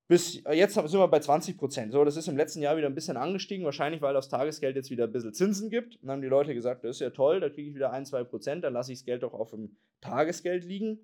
bis 0.08 0.44
jetzt 0.52 0.76
sind 0.76 0.94
wir 0.94 1.08
bei 1.08 1.20
20 1.20 1.58
Prozent. 1.58 1.92
So, 1.92 2.04
das 2.04 2.16
ist 2.16 2.28
im 2.28 2.38
letzten 2.38 2.62
Jahr 2.62 2.78
wieder 2.78 2.88
ein 2.88 2.94
bisschen 2.94 3.18
angestiegen, 3.18 3.66
wahrscheinlich 3.66 4.02
weil 4.02 4.16
aufs 4.16 4.30
Tagesgeld 4.30 4.76
jetzt 4.76 4.92
wieder 4.92 5.06
ein 5.06 5.12
bisschen 5.12 5.34
Zinsen 5.34 5.70
gibt. 5.70 5.98
Dann 6.02 6.12
haben 6.12 6.22
die 6.22 6.28
Leute 6.28 6.54
gesagt, 6.54 6.84
das 6.84 6.98
ist 6.98 7.00
ja 7.00 7.10
toll, 7.10 7.40
da 7.40 7.50
kriege 7.50 7.70
ich 7.70 7.76
wieder 7.76 7.92
1, 7.92 8.10
2 8.10 8.24
Prozent, 8.26 8.64
dann 8.64 8.74
lasse 8.74 8.92
ich 8.92 9.00
das 9.00 9.06
Geld 9.06 9.24
doch 9.24 9.34
auf 9.34 9.50
dem 9.50 9.78
Tagesgeld 10.02 10.64
liegen. 10.64 11.00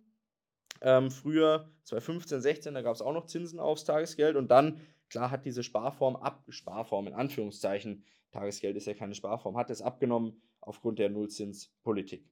Ähm, 0.82 1.10
früher, 1.10 1.70
2015, 1.86 2.42
16, 2.42 2.74
da 2.76 2.82
gab 2.82 2.94
es 2.94 3.02
auch 3.02 3.14
noch 3.14 3.26
Zinsen 3.26 3.60
aufs 3.60 3.86
Tagesgeld 3.86 4.36
und 4.36 4.50
dann, 4.50 4.82
klar, 5.12 5.30
hat 5.30 5.46
diese 5.46 5.62
Sparform, 5.62 6.16
ab, 6.16 6.44
Sparform 6.50 7.08
in 7.08 7.14
Anführungszeichen, 7.14 8.04
Tagesgeld 8.32 8.78
ist 8.78 8.88
ja 8.88 8.94
keine 8.94 9.14
Sparform, 9.14 9.58
hat 9.58 9.70
es 9.70 9.82
abgenommen 9.82 10.42
aufgrund 10.62 11.00
der 11.00 11.10
Nullzinspolitik. 11.10 12.26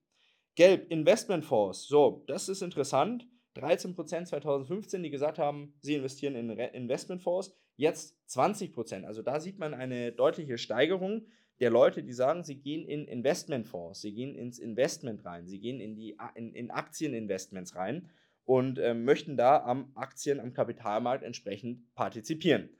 Gelb, 0.56 0.90
Investmentfonds. 0.90 1.88
So, 1.88 2.24
das 2.28 2.50
ist 2.50 2.62
interessant. 2.62 3.28
13% 3.56 4.26
2015, 4.26 5.04
die 5.04 5.10
gesagt 5.10 5.40
haben, 5.40 5.74
sie 5.80 5.96
investieren 5.96 6.36
in 6.36 6.50
Investmentfonds, 6.50 7.54
jetzt 7.76 8.16
20%. 8.30 9.04
Also 9.04 9.22
da 9.22 9.40
sieht 9.40 9.60
man 9.60 9.74
eine 9.74 10.12
deutliche 10.12 10.58
Steigerung 10.58 11.26
der 11.60 11.70
Leute, 11.70 12.04
die 12.04 12.14
sagen, 12.14 12.44
sie 12.44 12.56
gehen 12.56 12.86
in 12.86 13.06
Investmentfonds, 13.06 14.02
sie 14.02 14.14
gehen 14.14 14.36
ins 14.36 14.60
Investment 14.60 15.26
rein, 15.26 15.48
sie 15.48 15.60
gehen 15.60 15.82
in, 15.82 15.96
die, 15.96 16.18
in, 16.36 16.54
in 16.54 16.72
Aktieninvestments 16.72 17.76
rein 17.76 18.10
und 18.50 18.80
äh, 18.80 18.96
möchten 18.96 19.38
da 19.38 19.64
am 19.64 19.92
Aktien, 19.94 20.40
am 20.40 20.54
Kapitalmarkt 20.54 21.24
entsprechend 21.24 21.94
partizipieren. 21.94 22.72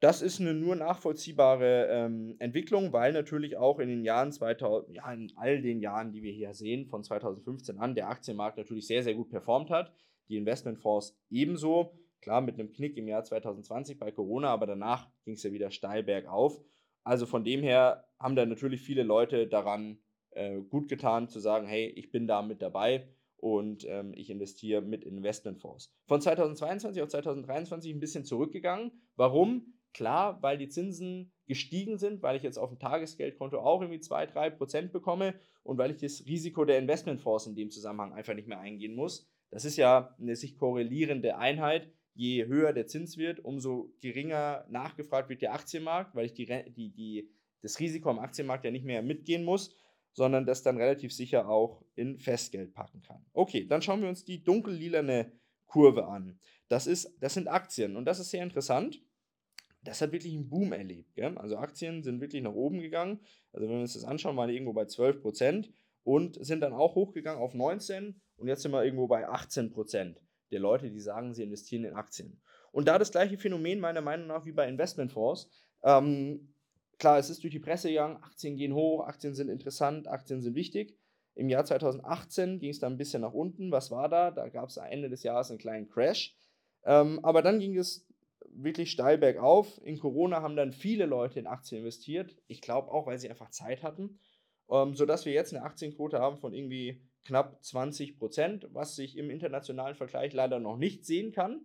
Das 0.00 0.22
ist 0.22 0.40
eine 0.40 0.54
nur 0.54 0.74
nachvollziehbare 0.74 1.86
ähm, 1.88 2.34
Entwicklung, 2.40 2.92
weil 2.92 3.12
natürlich 3.12 3.56
auch 3.56 3.78
in 3.78 3.88
den 3.88 4.02
Jahren 4.02 4.32
2000, 4.32 4.96
ja, 4.96 5.12
in 5.12 5.32
all 5.36 5.62
den 5.62 5.78
Jahren, 5.78 6.10
die 6.10 6.24
wir 6.24 6.32
hier 6.32 6.52
sehen, 6.52 6.84
von 6.86 7.04
2015 7.04 7.78
an, 7.78 7.94
der 7.94 8.08
Aktienmarkt 8.08 8.58
natürlich 8.58 8.88
sehr, 8.88 9.04
sehr 9.04 9.14
gut 9.14 9.30
performt 9.30 9.70
hat. 9.70 9.92
Die 10.28 10.36
Investmentfonds 10.36 11.16
ebenso. 11.30 11.96
Klar, 12.20 12.40
mit 12.40 12.58
einem 12.58 12.72
Knick 12.72 12.96
im 12.96 13.06
Jahr 13.06 13.22
2020 13.22 14.00
bei 14.00 14.10
Corona, 14.10 14.48
aber 14.48 14.66
danach 14.66 15.08
ging 15.24 15.34
es 15.34 15.44
ja 15.44 15.52
wieder 15.52 15.70
steil 15.70 16.02
bergauf. 16.02 16.60
Also 17.04 17.24
von 17.24 17.44
dem 17.44 17.62
her 17.62 18.04
haben 18.18 18.34
da 18.34 18.44
natürlich 18.44 18.80
viele 18.80 19.04
Leute 19.04 19.46
daran 19.46 20.00
äh, 20.30 20.58
gut 20.58 20.88
getan, 20.88 21.28
zu 21.28 21.38
sagen: 21.38 21.68
hey, 21.68 21.86
ich 21.86 22.10
bin 22.10 22.26
da 22.26 22.42
mit 22.42 22.62
dabei 22.62 23.06
und 23.38 23.86
ähm, 23.88 24.12
ich 24.14 24.30
investiere 24.30 24.82
mit 24.82 25.04
Investmentfonds. 25.04 25.90
Von 26.06 26.20
2022 26.20 27.02
auf 27.02 27.08
2023 27.08 27.94
ein 27.94 28.00
bisschen 28.00 28.24
zurückgegangen. 28.24 28.92
Warum? 29.16 29.74
Klar, 29.94 30.42
weil 30.42 30.58
die 30.58 30.68
Zinsen 30.68 31.32
gestiegen 31.46 31.98
sind, 31.98 32.22
weil 32.22 32.36
ich 32.36 32.42
jetzt 32.42 32.58
auf 32.58 32.68
dem 32.68 32.78
Tagesgeldkonto 32.78 33.58
auch 33.58 33.80
irgendwie 33.80 34.00
2-3 34.00 34.50
Prozent 34.50 34.92
bekomme 34.92 35.34
und 35.62 35.78
weil 35.78 35.90
ich 35.90 35.96
das 35.96 36.26
Risiko 36.26 36.64
der 36.64 36.78
Investmentfonds 36.78 37.46
in 37.46 37.54
dem 37.54 37.70
Zusammenhang 37.70 38.12
einfach 38.12 38.34
nicht 38.34 38.48
mehr 38.48 38.60
eingehen 38.60 38.94
muss. 38.94 39.26
Das 39.50 39.64
ist 39.64 39.76
ja 39.76 40.14
eine 40.20 40.36
sich 40.36 40.56
korrelierende 40.56 41.38
Einheit. 41.38 41.90
Je 42.14 42.46
höher 42.46 42.72
der 42.72 42.86
Zins 42.86 43.16
wird, 43.16 43.44
umso 43.44 43.94
geringer 44.00 44.66
nachgefragt 44.68 45.28
wird 45.30 45.42
der 45.42 45.54
Aktienmarkt, 45.54 46.14
weil 46.14 46.26
ich 46.26 46.34
die, 46.34 46.46
die, 46.46 46.90
die, 46.90 47.30
das 47.62 47.80
Risiko 47.80 48.10
am 48.10 48.18
Aktienmarkt 48.18 48.64
ja 48.64 48.70
nicht 48.70 48.84
mehr 48.84 49.02
mitgehen 49.02 49.44
muss, 49.44 49.74
sondern 50.18 50.44
das 50.44 50.62
dann 50.62 50.76
relativ 50.76 51.14
sicher 51.14 51.48
auch 51.48 51.82
in 51.94 52.18
Festgeld 52.18 52.74
packen 52.74 53.00
kann. 53.00 53.24
Okay, 53.32 53.66
dann 53.66 53.80
schauen 53.80 54.02
wir 54.02 54.08
uns 54.10 54.24
die 54.24 54.44
dunkellilane 54.44 55.32
Kurve 55.66 56.06
an. 56.06 56.38
Das, 56.68 56.86
ist, 56.86 57.16
das 57.20 57.34
sind 57.34 57.48
Aktien 57.48 57.96
und 57.96 58.04
das 58.04 58.20
ist 58.20 58.30
sehr 58.30 58.42
interessant 58.42 59.00
das 59.82 60.00
hat 60.00 60.12
wirklich 60.12 60.34
einen 60.34 60.48
Boom 60.48 60.72
erlebt. 60.72 61.14
Gell? 61.14 61.36
Also 61.38 61.56
Aktien 61.56 62.02
sind 62.02 62.20
wirklich 62.20 62.42
nach 62.42 62.52
oben 62.52 62.80
gegangen. 62.80 63.20
Also 63.52 63.66
wenn 63.66 63.76
wir 63.76 63.80
uns 63.80 63.94
das 63.94 64.04
anschauen, 64.04 64.36
waren 64.36 64.48
die 64.48 64.54
irgendwo 64.54 64.72
bei 64.72 64.84
12 64.84 65.22
Prozent 65.22 65.70
und 66.04 66.44
sind 66.44 66.60
dann 66.60 66.72
auch 66.72 66.94
hochgegangen 66.94 67.40
auf 67.40 67.54
19 67.54 68.20
und 68.36 68.48
jetzt 68.48 68.62
sind 68.62 68.72
wir 68.72 68.84
irgendwo 68.84 69.06
bei 69.06 69.28
18 69.28 69.70
Prozent 69.70 70.20
der 70.50 70.60
Leute, 70.60 70.90
die 70.90 71.00
sagen, 71.00 71.34
sie 71.34 71.42
investieren 71.42 71.84
in 71.84 71.94
Aktien. 71.94 72.40
Und 72.72 72.88
da 72.88 72.98
das 72.98 73.10
gleiche 73.10 73.38
Phänomen 73.38 73.80
meiner 73.80 74.00
Meinung 74.00 74.26
nach 74.26 74.44
wie 74.46 74.52
bei 74.52 74.68
Investmentfonds. 74.68 75.50
Ähm, 75.82 76.54
klar, 76.98 77.18
es 77.18 77.30
ist 77.30 77.42
durch 77.42 77.52
die 77.52 77.60
Presse 77.60 77.88
gegangen, 77.88 78.16
Aktien 78.22 78.56
gehen 78.56 78.74
hoch, 78.74 79.06
Aktien 79.06 79.34
sind 79.34 79.48
interessant, 79.48 80.08
Aktien 80.08 80.40
sind 80.40 80.54
wichtig. 80.54 80.96
Im 81.34 81.48
Jahr 81.48 81.64
2018 81.64 82.58
ging 82.58 82.70
es 82.70 82.80
dann 82.80 82.94
ein 82.94 82.98
bisschen 82.98 83.22
nach 83.22 83.32
unten. 83.32 83.70
Was 83.70 83.92
war 83.92 84.08
da? 84.08 84.32
Da 84.32 84.48
gab 84.48 84.68
es 84.68 84.76
Ende 84.76 85.08
des 85.08 85.22
Jahres 85.22 85.50
einen 85.50 85.60
kleinen 85.60 85.88
Crash. 85.88 86.34
Ähm, 86.84 87.20
aber 87.22 87.42
dann 87.42 87.60
ging 87.60 87.78
es 87.78 88.08
wirklich 88.50 88.90
steil 88.90 89.18
bergauf. 89.18 89.80
In 89.84 90.00
Corona 90.00 90.42
haben 90.42 90.56
dann 90.56 90.72
viele 90.72 91.06
Leute 91.06 91.38
in 91.38 91.46
Aktien 91.46 91.82
investiert. 91.82 92.36
Ich 92.48 92.60
glaube 92.60 92.90
auch, 92.90 93.06
weil 93.06 93.18
sie 93.18 93.30
einfach 93.30 93.50
Zeit 93.50 93.84
hatten. 93.84 94.18
Ähm, 94.68 94.94
sodass 94.94 95.26
wir 95.26 95.32
jetzt 95.32 95.54
eine 95.54 95.62
Aktienquote 95.62 96.18
haben 96.18 96.38
von 96.38 96.52
irgendwie 96.52 97.00
knapp 97.24 97.62
20 97.62 98.18
Prozent, 98.18 98.66
was 98.72 98.96
sich 98.96 99.16
im 99.16 99.30
internationalen 99.30 99.94
Vergleich 99.94 100.32
leider 100.32 100.58
noch 100.58 100.76
nicht 100.76 101.06
sehen 101.06 101.32
kann, 101.32 101.60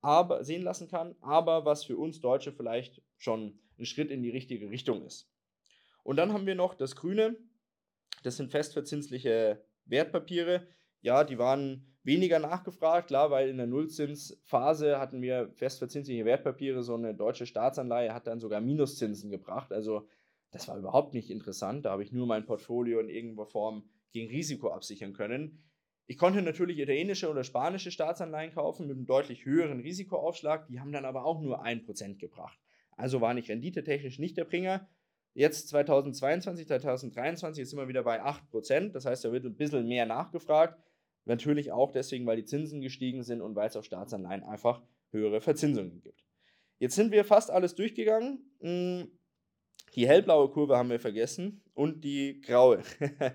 aber 0.00 0.42
sehen 0.44 0.62
lassen 0.62 0.88
kann, 0.88 1.16
aber 1.20 1.64
was 1.64 1.84
für 1.84 1.96
uns 1.96 2.20
Deutsche 2.20 2.52
vielleicht 2.52 3.02
schon 3.18 3.58
ein 3.82 3.86
Schritt 3.86 4.10
in 4.10 4.22
die 4.22 4.30
richtige 4.30 4.70
Richtung 4.70 5.04
ist. 5.04 5.30
Und 6.02 6.16
dann 6.16 6.32
haben 6.32 6.46
wir 6.46 6.54
noch 6.54 6.74
das 6.74 6.96
Grüne. 6.96 7.36
Das 8.22 8.36
sind 8.36 8.50
festverzinsliche 8.50 9.64
Wertpapiere. 9.84 10.66
Ja, 11.00 11.24
die 11.24 11.38
waren 11.38 11.92
weniger 12.04 12.38
nachgefragt, 12.38 13.08
klar, 13.08 13.30
weil 13.30 13.48
in 13.48 13.56
der 13.56 13.66
Nullzinsphase 13.66 14.98
hatten 14.98 15.22
wir 15.22 15.50
festverzinsliche 15.54 16.24
Wertpapiere, 16.24 16.82
so 16.82 16.94
eine 16.94 17.14
deutsche 17.14 17.46
Staatsanleihe 17.46 18.14
hat 18.14 18.26
dann 18.26 18.40
sogar 18.40 18.60
Minuszinsen 18.60 19.30
gebracht. 19.30 19.72
Also 19.72 20.08
das 20.50 20.68
war 20.68 20.78
überhaupt 20.78 21.14
nicht 21.14 21.30
interessant. 21.30 21.84
Da 21.84 21.90
habe 21.90 22.02
ich 22.02 22.12
nur 22.12 22.26
mein 22.26 22.44
Portfolio 22.44 23.00
in 23.00 23.08
irgendeiner 23.08 23.46
Form 23.46 23.88
gegen 24.12 24.30
Risiko 24.30 24.70
absichern 24.70 25.12
können. 25.12 25.62
Ich 26.06 26.18
konnte 26.18 26.42
natürlich 26.42 26.78
italienische 26.78 27.30
oder 27.30 27.44
spanische 27.44 27.90
Staatsanleihen 27.90 28.52
kaufen 28.52 28.86
mit 28.86 28.96
einem 28.96 29.06
deutlich 29.06 29.44
höheren 29.44 29.80
Risikoaufschlag. 29.80 30.66
Die 30.66 30.80
haben 30.80 30.92
dann 30.92 31.04
aber 31.04 31.24
auch 31.24 31.40
nur 31.40 31.64
1% 31.64 32.18
gebracht. 32.18 32.58
Also 32.96 33.20
war 33.20 33.34
nicht 33.34 33.48
renditetechnisch 33.48 34.18
nicht 34.18 34.36
der 34.36 34.44
Bringer. 34.44 34.88
Jetzt 35.34 35.68
2022, 35.68 36.66
2023 36.66 37.62
ist 37.62 37.72
immer 37.72 37.88
wieder 37.88 38.02
bei 38.02 38.22
8%. 38.22 38.92
Das 38.92 39.06
heißt, 39.06 39.24
da 39.24 39.32
wird 39.32 39.44
ein 39.44 39.56
bisschen 39.56 39.88
mehr 39.88 40.06
nachgefragt. 40.06 40.78
Natürlich 41.24 41.72
auch 41.72 41.92
deswegen, 41.92 42.26
weil 42.26 42.36
die 42.36 42.44
Zinsen 42.44 42.80
gestiegen 42.80 43.22
sind 43.22 43.40
und 43.40 43.54
weil 43.54 43.68
es 43.68 43.76
auf 43.76 43.84
Staatsanleihen 43.84 44.42
einfach 44.42 44.82
höhere 45.10 45.40
Verzinsungen 45.40 46.00
gibt. 46.02 46.24
Jetzt 46.78 46.96
sind 46.96 47.12
wir 47.12 47.24
fast 47.24 47.50
alles 47.50 47.74
durchgegangen. 47.74 48.40
Hm, 48.60 49.08
die 49.94 50.08
hellblaue 50.08 50.50
Kurve 50.50 50.76
haben 50.76 50.90
wir 50.90 51.00
vergessen 51.00 51.62
und 51.74 52.04
die 52.04 52.40
graue. 52.40 52.82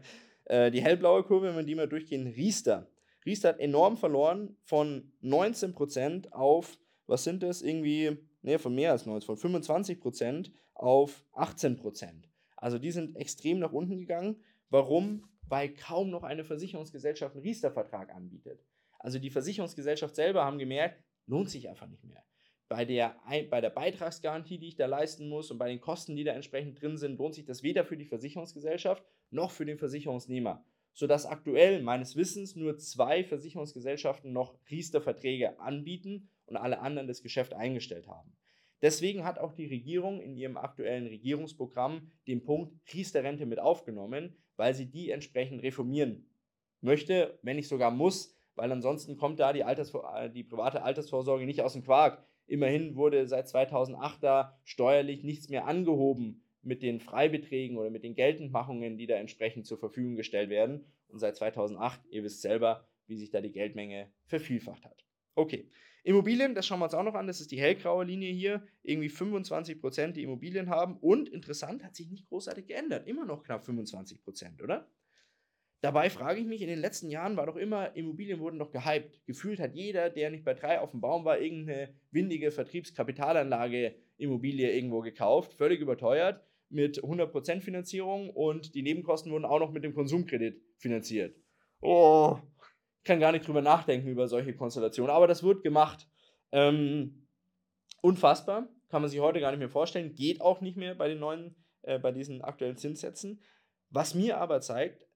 Äh, 0.49 0.71
die 0.71 0.81
hellblaue 0.81 1.23
Kurve, 1.23 1.47
wenn 1.47 1.57
wir 1.57 1.63
die 1.63 1.75
mal 1.75 1.89
durchgehen, 1.89 2.25
Riester. 2.25 2.89
Riester 3.25 3.49
hat 3.49 3.59
enorm 3.59 3.97
verloren 3.97 4.55
von 4.63 5.11
19% 5.21 6.31
auf, 6.31 6.79
was 7.05 7.25
sind 7.25 7.43
das, 7.43 7.61
irgendwie, 7.61 8.17
ne, 8.41 8.59
von 8.59 8.73
mehr 8.73 8.91
als 8.91 9.05
19, 9.05 9.25
von 9.25 9.37
25% 9.37 10.51
auf 10.73 11.25
18%. 11.33 12.25
Also 12.55 12.79
die 12.79 12.91
sind 12.91 13.15
extrem 13.15 13.59
nach 13.59 13.73
unten 13.73 13.97
gegangen. 13.97 14.37
Warum? 14.69 15.23
weil 15.49 15.73
kaum 15.73 16.09
noch 16.09 16.23
eine 16.23 16.43
Versicherungsgesellschaft 16.43 17.35
einen 17.35 17.43
Riester-Vertrag 17.43 18.13
anbietet. 18.13 18.63
Also 18.99 19.19
die 19.19 19.29
Versicherungsgesellschaft 19.29 20.15
selber 20.15 20.43
haben 20.43 20.57
gemerkt, 20.57 21.03
lohnt 21.25 21.49
sich 21.49 21.69
einfach 21.69 21.87
nicht 21.87 22.03
mehr. 22.03 22.23
Bei 22.69 22.83
der, 22.83 23.15
bei 23.49 23.61
der 23.61 23.69
Beitragsgarantie, 23.69 24.57
die 24.57 24.67
ich 24.67 24.75
da 24.75 24.87
leisten 24.87 25.29
muss 25.29 25.51
und 25.51 25.57
bei 25.57 25.69
den 25.69 25.79
Kosten, 25.79 26.15
die 26.17 26.25
da 26.25 26.33
entsprechend 26.33 26.81
drin 26.81 26.97
sind, 26.97 27.17
lohnt 27.17 27.35
sich 27.35 27.45
das 27.45 27.63
weder 27.63 27.85
für 27.85 27.95
die 27.95 28.05
Versicherungsgesellschaft 28.05 29.03
noch 29.29 29.51
für 29.51 29.65
den 29.65 29.77
Versicherungsnehmer. 29.77 30.65
sodass 30.93 31.27
aktuell 31.27 31.83
meines 31.83 32.15
Wissens 32.15 32.55
nur 32.55 32.79
zwei 32.79 33.23
Versicherungsgesellschaften 33.23 34.33
noch 34.33 34.57
Riester-Verträge 34.71 35.59
anbieten 35.59 36.27
und 36.47 36.57
alle 36.57 36.79
anderen 36.79 37.07
das 37.07 37.21
Geschäft 37.21 37.53
eingestellt 37.53 38.07
haben. 38.07 38.33
Deswegen 38.81 39.23
hat 39.23 39.39
auch 39.39 39.53
die 39.53 39.65
Regierung 39.65 40.21
in 40.21 40.35
ihrem 40.35 40.57
aktuellen 40.57 41.07
Regierungsprogramm 41.07 42.11
den 42.27 42.43
Punkt 42.43 42.73
Riester-Rente 42.93 43.45
mit 43.45 43.59
aufgenommen, 43.59 44.35
weil 44.55 44.73
sie 44.73 44.85
die 44.85 45.09
entsprechend 45.09 45.63
reformieren 45.63 46.29
möchte, 46.81 47.39
wenn 47.41 47.55
nicht 47.55 47.67
sogar 47.67 47.91
muss, 47.91 48.35
weil 48.55 48.71
ansonsten 48.71 49.17
kommt 49.17 49.39
da 49.39 49.53
die, 49.53 49.63
Altersvor 49.63 50.29
die 50.29 50.43
private 50.43 50.83
Altersvorsorge 50.83 51.45
nicht 51.45 51.61
aus 51.61 51.73
dem 51.73 51.83
Quark. 51.83 52.23
Immerhin 52.45 52.95
wurde 52.95 53.27
seit 53.27 53.47
2008 53.47 54.23
da 54.23 54.59
steuerlich 54.63 55.23
nichts 55.23 55.49
mehr 55.49 55.65
angehoben 55.65 56.43
mit 56.61 56.81
den 56.81 56.99
Freibeträgen 56.99 57.77
oder 57.77 57.89
mit 57.89 58.03
den 58.03 58.15
Geltendmachungen, 58.15 58.97
die 58.97 59.07
da 59.07 59.15
entsprechend 59.15 59.65
zur 59.65 59.77
Verfügung 59.77 60.15
gestellt 60.15 60.49
werden. 60.49 60.85
Und 61.07 61.19
seit 61.19 61.35
2008, 61.35 62.01
ihr 62.09 62.23
wisst 62.23 62.41
selber, 62.41 62.87
wie 63.07 63.17
sich 63.17 63.31
da 63.31 63.41
die 63.41 63.51
Geldmenge 63.51 64.11
vervielfacht 64.25 64.85
hat. 64.85 65.05
Okay, 65.35 65.69
Immobilien, 66.07 66.55
das 66.55 66.65
schauen 66.65 66.79
wir 66.79 66.85
uns 66.85 66.93
auch 66.93 67.03
noch 67.03 67.15
an, 67.15 67.27
das 67.27 67.41
ist 67.41 67.51
die 67.51 67.59
hellgraue 67.59 68.05
Linie 68.05 68.31
hier, 68.31 68.65
irgendwie 68.81 69.09
25 69.09 69.81
Prozent, 69.81 70.15
die 70.15 70.23
Immobilien 70.23 70.69
haben. 70.69 70.95
Und 70.99 71.27
interessant, 71.27 71.83
hat 71.83 71.97
sich 71.97 72.09
nicht 72.09 72.29
großartig 72.29 72.65
geändert, 72.65 73.05
immer 73.07 73.25
noch 73.25 73.43
knapp 73.43 73.65
25 73.65 74.23
Prozent, 74.23 74.63
oder? 74.63 74.89
Dabei 75.81 76.09
frage 76.09 76.39
ich 76.39 76.47
mich, 76.47 76.61
in 76.61 76.69
den 76.69 76.79
letzten 76.79 77.09
Jahren 77.09 77.35
war 77.35 77.45
doch 77.45 77.57
immer, 77.57 77.93
Immobilien 77.97 78.39
wurden 78.39 78.57
doch 78.57 78.71
gehypt. 78.71 79.19
Gefühlt 79.25 79.59
hat 79.59 79.75
jeder, 79.75 80.09
der 80.09 80.31
nicht 80.31 80.45
bei 80.45 80.53
drei 80.53 80.79
auf 80.79 80.91
dem 80.91 81.01
Baum 81.01 81.25
war, 81.25 81.41
irgendeine 81.41 81.93
windige 82.11 82.51
Vertriebskapitalanlage 82.51 83.95
Immobilie 84.15 84.71
irgendwo 84.71 85.01
gekauft, 85.01 85.53
völlig 85.55 85.81
überteuert 85.81 86.41
mit 86.69 87.03
100% 87.03 87.59
Finanzierung 87.59 88.29
und 88.29 88.75
die 88.75 88.81
Nebenkosten 88.81 89.31
wurden 89.31 89.45
auch 89.45 89.59
noch 89.59 89.71
mit 89.71 89.83
dem 89.83 89.93
Konsumkredit 89.93 90.61
finanziert. 90.77 91.35
Oh, 91.81 92.39
ich 92.99 93.03
kann 93.03 93.19
gar 93.19 93.31
nicht 93.31 93.47
drüber 93.47 93.61
nachdenken 93.61 94.07
über 94.07 94.27
solche 94.27 94.55
Konstellationen, 94.55 95.15
aber 95.15 95.27
das 95.27 95.43
wird 95.43 95.63
gemacht. 95.63 96.07
Ähm, 96.51 97.27
unfassbar, 98.01 98.67
kann 98.89 99.01
man 99.01 99.09
sich 99.09 99.19
heute 99.19 99.39
gar 99.39 99.51
nicht 99.51 99.59
mehr 99.59 99.69
vorstellen, 99.69 100.15
geht 100.15 100.41
auch 100.41 100.61
nicht 100.61 100.77
mehr 100.77 100.95
bei 100.95 101.07
den 101.07 101.19
neuen, 101.19 101.55
äh, 101.83 101.99
bei 101.99 102.11
diesen 102.11 102.41
aktuellen 102.41 102.77
Zinssätzen. 102.77 103.41
Was 103.89 104.13
mir 104.13 104.37
aber 104.39 104.61
zeigt, 104.61 105.07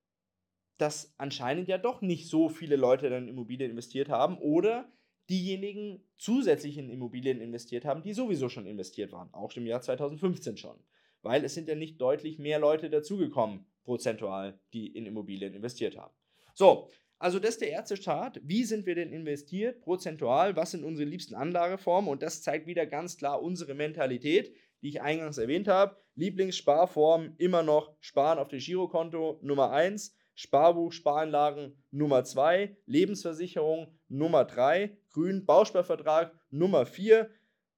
dass 0.77 1.13
anscheinend 1.17 1.67
ja 1.67 1.77
doch 1.77 2.01
nicht 2.01 2.27
so 2.27 2.49
viele 2.49 2.75
Leute 2.75 3.09
dann 3.09 3.23
in 3.23 3.29
Immobilien 3.29 3.71
investiert 3.71 4.09
haben 4.09 4.37
oder 4.37 4.91
diejenigen 5.29 6.03
zusätzlich 6.17 6.77
in 6.77 6.89
Immobilien 6.89 7.39
investiert 7.39 7.85
haben, 7.85 8.01
die 8.01 8.13
sowieso 8.13 8.49
schon 8.49 8.65
investiert 8.65 9.11
waren, 9.11 9.33
auch 9.33 9.55
im 9.55 9.67
Jahr 9.67 9.81
2015 9.81 10.57
schon 10.57 10.77
weil 11.21 11.43
es 11.45 11.53
sind 11.53 11.67
ja 11.67 11.75
nicht 11.75 11.99
deutlich 12.01 12.39
mehr 12.39 12.59
Leute 12.59 12.89
dazugekommen, 12.89 13.65
prozentual, 13.83 14.59
die 14.73 14.87
in 14.87 15.05
Immobilien 15.05 15.53
investiert 15.53 15.97
haben. 15.97 16.13
So, 16.53 16.89
also 17.21 17.37
das 17.37 17.51
ist 17.51 17.61
der 17.61 17.69
erste 17.69 17.97
Chart. 17.97 18.39
Wie 18.43 18.63
sind 18.63 18.87
wir 18.87 18.95
denn 18.95 19.13
investiert, 19.13 19.81
prozentual? 19.81 20.55
Was 20.55 20.71
sind 20.71 20.83
unsere 20.83 21.07
liebsten 21.07 21.35
Anlageformen? 21.35 22.09
Und 22.09 22.23
das 22.23 22.41
zeigt 22.41 22.65
wieder 22.65 22.87
ganz 22.87 23.15
klar 23.15 23.43
unsere 23.43 23.75
Mentalität, 23.75 24.55
die 24.81 24.89
ich 24.89 25.01
eingangs 25.03 25.37
erwähnt 25.37 25.67
habe. 25.67 25.97
Lieblingssparform 26.15 27.35
immer 27.37 27.61
noch 27.61 27.95
Sparen 27.99 28.39
auf 28.39 28.47
dem 28.47 28.57
Girokonto 28.57 29.39
Nummer 29.43 29.69
1, 29.69 30.17
Sparbuch, 30.33 30.91
Sparanlagen 30.91 31.77
Nummer 31.91 32.23
2, 32.23 32.75
Lebensversicherung 32.87 33.99
Nummer 34.07 34.45
3, 34.45 34.97
Grün, 35.11 35.45
Bausparvertrag 35.45 36.33
Nummer 36.49 36.87
4, 36.87 37.29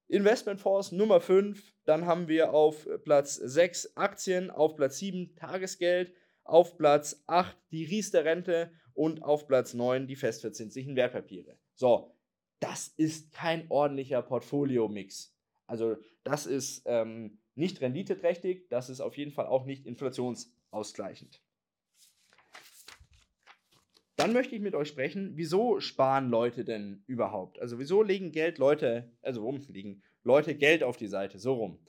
Investmentfonds 0.07 0.93
Nummer 0.93 1.19
5, 1.19 1.61
dann 1.83 2.05
haben 2.05 2.29
wir 2.29 2.53
auf 2.53 2.87
Platz 3.03 3.35
6 3.35 3.97
Aktien, 3.97 4.51
auf 4.51 4.77
Platz 4.77 4.99
7 4.99 5.35
Tagesgeld, 5.35 6.13
auf 6.45 6.77
Platz 6.77 7.23
8 7.27 7.57
die 7.71 7.83
Riester-Rente 7.83 8.71
und 8.93 9.23
auf 9.23 9.47
Platz 9.47 9.73
9 9.73 10.07
die 10.07 10.15
festverzinslichen 10.15 10.95
Wertpapiere. 10.95 11.57
So, 11.75 12.11
das 12.59 12.87
ist 12.87 13.33
kein 13.33 13.69
ordentlicher 13.69 14.21
Portfolio-Mix. 14.21 15.35
Also 15.67 15.97
das 16.23 16.45
ist 16.45 16.83
ähm, 16.85 17.39
nicht 17.55 17.81
renditeträchtig, 17.81 18.69
das 18.69 18.89
ist 18.89 19.01
auf 19.01 19.17
jeden 19.17 19.31
Fall 19.31 19.47
auch 19.47 19.65
nicht 19.65 19.85
inflationsausgleichend. 19.85 21.41
Dann 24.15 24.31
möchte 24.31 24.55
ich 24.55 24.61
mit 24.61 24.75
euch 24.75 24.87
sprechen, 24.87 25.31
wieso 25.35 25.79
sparen 25.79 26.29
Leute 26.29 26.63
denn 26.63 27.03
überhaupt? 27.07 27.59
Also 27.59 27.79
wieso 27.79 28.03
legen 28.03 28.31
Geld 28.31 28.59
Leute, 28.59 29.11
also 29.21 29.41
warum 29.41 29.59
legen 29.67 30.03
Leute 30.23 30.55
Geld 30.55 30.83
auf 30.83 30.97
die 30.97 31.07
Seite, 31.07 31.39
so 31.39 31.55
rum. 31.55 31.79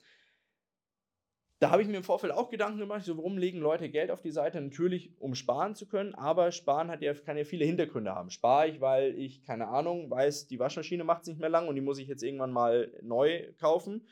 Da 1.59 1.71
habe 1.71 1.81
ich 1.81 1.87
mir 1.87 1.97
im 1.97 2.03
Vorfeld 2.03 2.33
auch 2.33 2.49
Gedanken 2.49 2.79
gemacht, 2.79 3.05
so 3.05 3.17
warum 3.17 3.37
legen 3.37 3.59
Leute 3.59 3.89
Geld 3.89 4.11
auf 4.11 4.21
die 4.21 4.31
Seite? 4.31 4.59
Natürlich, 4.59 5.13
um 5.19 5.35
sparen 5.35 5.73
zu 5.73 5.87
können, 5.87 6.13
aber 6.13 6.51
sparen 6.51 6.91
hat 6.91 7.01
ja, 7.01 7.13
kann 7.13 7.37
ja 7.37 7.45
viele 7.45 7.63
Hintergründe 7.63 8.13
haben. 8.13 8.29
Spare 8.29 8.67
ich, 8.67 8.81
weil 8.81 9.17
ich, 9.17 9.41
keine 9.41 9.69
Ahnung, 9.69 10.11
weiß, 10.11 10.47
die 10.47 10.59
Waschmaschine 10.59 11.05
macht 11.05 11.21
es 11.21 11.29
nicht 11.29 11.39
mehr 11.39 11.49
lang 11.49 11.69
und 11.69 11.75
die 11.75 11.81
muss 11.81 11.97
ich 11.97 12.09
jetzt 12.09 12.23
irgendwann 12.23 12.51
mal 12.51 12.91
neu 13.01 13.53
kaufen. 13.57 14.05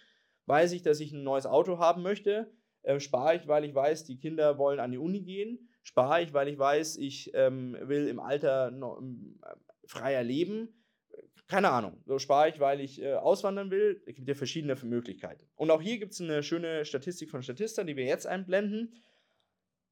Weiß 0.46 0.72
ich, 0.72 0.84
dass 0.84 1.02
ich 1.02 1.12
ein 1.12 1.24
neues 1.24 1.46
Auto 1.46 1.80
haben 1.80 2.02
möchte? 2.02 2.50
Äh, 2.82 3.02
spare 3.02 3.36
ich, 3.36 3.48
weil 3.48 3.66
ich 3.66 3.76
weiß, 3.76 4.06
die 4.06 4.20
Kinder 4.20 4.58
wollen 4.58 4.80
an 4.80 4.92
die 4.92 4.98
Uni 4.98 5.22
gehen? 5.22 5.70
Spare 5.84 6.22
ich, 6.22 6.34
weil 6.34 6.48
ich 6.48 6.58
weiß, 6.58 6.96
ich 6.98 7.32
ähm, 7.34 7.78
will 7.82 8.08
im 8.08 8.22
Alter 8.22 8.72
noch, 8.72 9.02
ähm, 9.02 9.40
freier 9.86 10.24
leben? 10.24 10.83
Keine 11.48 11.70
Ahnung, 11.70 12.02
so 12.06 12.20
spare 12.20 12.50
ich, 12.50 12.60
weil 12.60 12.80
ich 12.80 13.02
äh, 13.02 13.14
auswandern 13.14 13.70
will. 13.70 14.02
Es 14.06 14.16
gibt 14.16 14.28
ja 14.28 14.36
verschiedene 14.36 14.76
Möglichkeiten. 14.84 15.46
Und 15.56 15.72
auch 15.72 15.82
hier 15.82 16.00
gibt 16.00 16.14
es 16.14 16.22
eine 16.22 16.42
schöne 16.42 16.86
Statistik 16.86 17.30
von 17.30 17.44
Statista, 17.44 17.84
die 17.84 17.96
wir 17.96 18.06
jetzt 18.06 18.26
einblenden. 18.28 18.94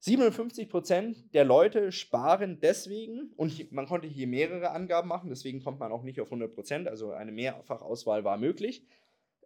57% 0.03 1.31
der 1.31 1.45
Leute 1.45 1.91
sparen 1.91 2.59
deswegen, 2.59 3.31
und 3.35 3.71
man 3.71 3.85
konnte 3.85 4.07
hier 4.07 4.25
mehrere 4.25 4.71
Angaben 4.71 5.07
machen, 5.07 5.29
deswegen 5.29 5.61
kommt 5.61 5.79
man 5.79 5.91
auch 5.91 6.01
nicht 6.01 6.19
auf 6.19 6.31
100%, 6.31 6.87
also 6.87 7.11
eine 7.11 7.31
Mehrfachauswahl 7.31 8.23
war 8.23 8.37
möglich, 8.37 8.87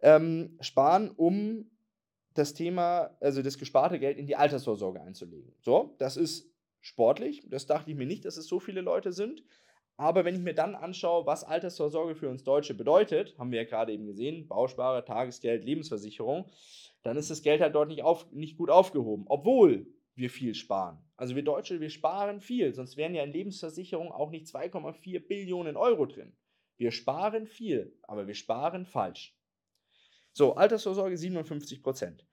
ähm, 0.00 0.56
sparen, 0.60 1.10
um 1.10 1.70
das 2.32 2.54
Thema, 2.54 3.16
also 3.20 3.42
das 3.42 3.58
gesparte 3.58 3.98
Geld 3.98 4.16
in 4.16 4.26
die 4.26 4.36
Altersvorsorge 4.36 5.02
einzulegen. 5.02 5.54
So, 5.60 5.94
das 5.98 6.16
ist 6.16 6.50
sportlich, 6.80 7.46
das 7.48 7.66
dachte 7.66 7.90
ich 7.90 7.96
mir 7.96 8.06
nicht, 8.06 8.24
dass 8.24 8.36
es 8.36 8.46
so 8.46 8.58
viele 8.58 8.80
Leute 8.80 9.12
sind. 9.12 9.42
Aber 9.96 10.24
wenn 10.24 10.34
ich 10.34 10.42
mir 10.42 10.54
dann 10.54 10.74
anschaue, 10.74 11.26
was 11.26 11.44
Altersvorsorge 11.44 12.14
für 12.14 12.28
uns 12.28 12.44
Deutsche 12.44 12.74
bedeutet, 12.74 13.36
haben 13.38 13.50
wir 13.50 13.62
ja 13.62 13.68
gerade 13.68 13.92
eben 13.92 14.06
gesehen, 14.06 14.46
Bausparer, 14.46 15.04
Tagesgeld, 15.04 15.64
Lebensversicherung, 15.64 16.50
dann 17.02 17.16
ist 17.16 17.30
das 17.30 17.42
Geld 17.42 17.60
halt 17.60 17.74
dort 17.74 17.88
nicht, 17.88 18.02
auf, 18.02 18.30
nicht 18.32 18.58
gut 18.58 18.68
aufgehoben, 18.68 19.24
obwohl 19.28 19.86
wir 20.14 20.28
viel 20.28 20.54
sparen. 20.54 20.98
Also 21.16 21.34
wir 21.34 21.44
Deutsche, 21.44 21.80
wir 21.80 21.90
sparen 21.90 22.40
viel, 22.40 22.74
sonst 22.74 22.96
wären 22.96 23.14
ja 23.14 23.22
in 23.22 23.32
Lebensversicherung 23.32 24.12
auch 24.12 24.30
nicht 24.30 24.46
2,4 24.46 25.26
Billionen 25.26 25.76
Euro 25.76 26.04
drin. 26.06 26.36
Wir 26.76 26.90
sparen 26.90 27.46
viel, 27.46 27.98
aber 28.02 28.26
wir 28.26 28.34
sparen 28.34 28.84
falsch. 28.84 29.34
So, 30.32 30.54
Altersvorsorge 30.54 31.16
57 31.16 31.82
Prozent. 31.82 32.26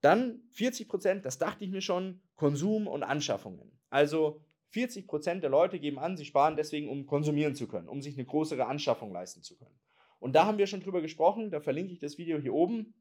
Dann 0.00 0.42
40 0.52 0.88
Prozent, 0.88 1.24
das 1.24 1.38
dachte 1.38 1.64
ich 1.64 1.70
mir 1.70 1.80
schon, 1.80 2.20
Konsum 2.36 2.86
und 2.86 3.02
Anschaffungen. 3.02 3.80
Also 3.88 4.44
40% 4.72 5.40
der 5.40 5.50
Leute 5.50 5.78
geben 5.78 5.98
an, 5.98 6.16
sie 6.16 6.24
sparen 6.24 6.56
deswegen, 6.56 6.88
um 6.88 7.06
konsumieren 7.06 7.54
zu 7.54 7.68
können, 7.68 7.88
um 7.88 8.00
sich 8.00 8.14
eine 8.14 8.24
größere 8.24 8.66
Anschaffung 8.66 9.12
leisten 9.12 9.42
zu 9.42 9.56
können. 9.56 9.78
Und 10.18 10.34
da 10.34 10.46
haben 10.46 10.58
wir 10.58 10.66
schon 10.66 10.80
drüber 10.80 11.02
gesprochen, 11.02 11.50
da 11.50 11.60
verlinke 11.60 11.92
ich 11.92 11.98
das 11.98 12.16
Video 12.16 12.38
hier 12.38 12.54
oben. 12.54 12.94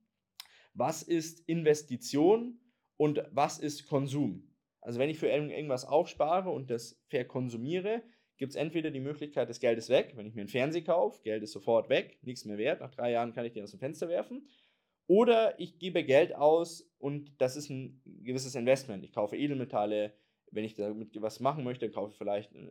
Was 0.74 1.04
ist 1.04 1.48
Investition 1.48 2.60
und 2.98 3.24
was 3.32 3.60
ist 3.60 3.88
Konsum? 3.88 4.52
Also 4.82 5.00
wenn 5.00 5.10
ich 5.10 5.20
für 5.20 5.28
irgendwas 5.28 5.86
aufspare 5.86 6.50
und 6.50 6.72
das 6.72 7.00
verkonsumiere, 7.08 8.02
gibt 8.38 8.54
es 8.54 8.56
entweder 8.56 8.90
die 8.90 9.00
Möglichkeit, 9.00 9.50
das 9.50 9.60
Geld 9.60 9.78
ist 9.78 9.90
weg, 9.90 10.14
wenn 10.16 10.26
ich 10.26 10.34
mir 10.34 10.42
einen 10.42 10.50
Fernseher 10.50 10.84
kaufe, 10.84 11.22
Geld 11.22 11.44
ist 11.44 11.52
sofort 11.52 11.90
weg, 11.90 12.18
nichts 12.24 12.44
mehr 12.46 12.58
wert, 12.58 12.82
nach 12.82 12.90
drei 12.90 13.12
Jahren 13.12 13.34
kann 13.34 13.46
ich 13.46 13.54
den 13.54 13.64
aus 13.64 13.72
dem 13.72 13.80
Fenster 13.80 14.10
werfen. 14.10 14.48
Oder 15.06 15.60
ich 15.60 15.78
gebe 15.78 16.04
Geld 16.04 16.34
aus 16.34 16.92
und 16.98 17.40
das 17.40 17.56
ist 17.56 17.70
ein 17.70 18.02
gewisses 18.24 18.56
Investment. 18.56 19.04
Ich 19.04 19.14
kaufe 19.14 19.38
Edelmetalle, 19.38 20.14
wenn 20.52 20.66
ich 20.66 20.76
damit 20.76 21.20
was 21.22 21.40
machen 21.40 21.64
möchte, 21.64 21.90
kaufe 21.90 22.12
ich 22.12 22.18
vielleicht 22.18 22.54
ein, 22.54 22.70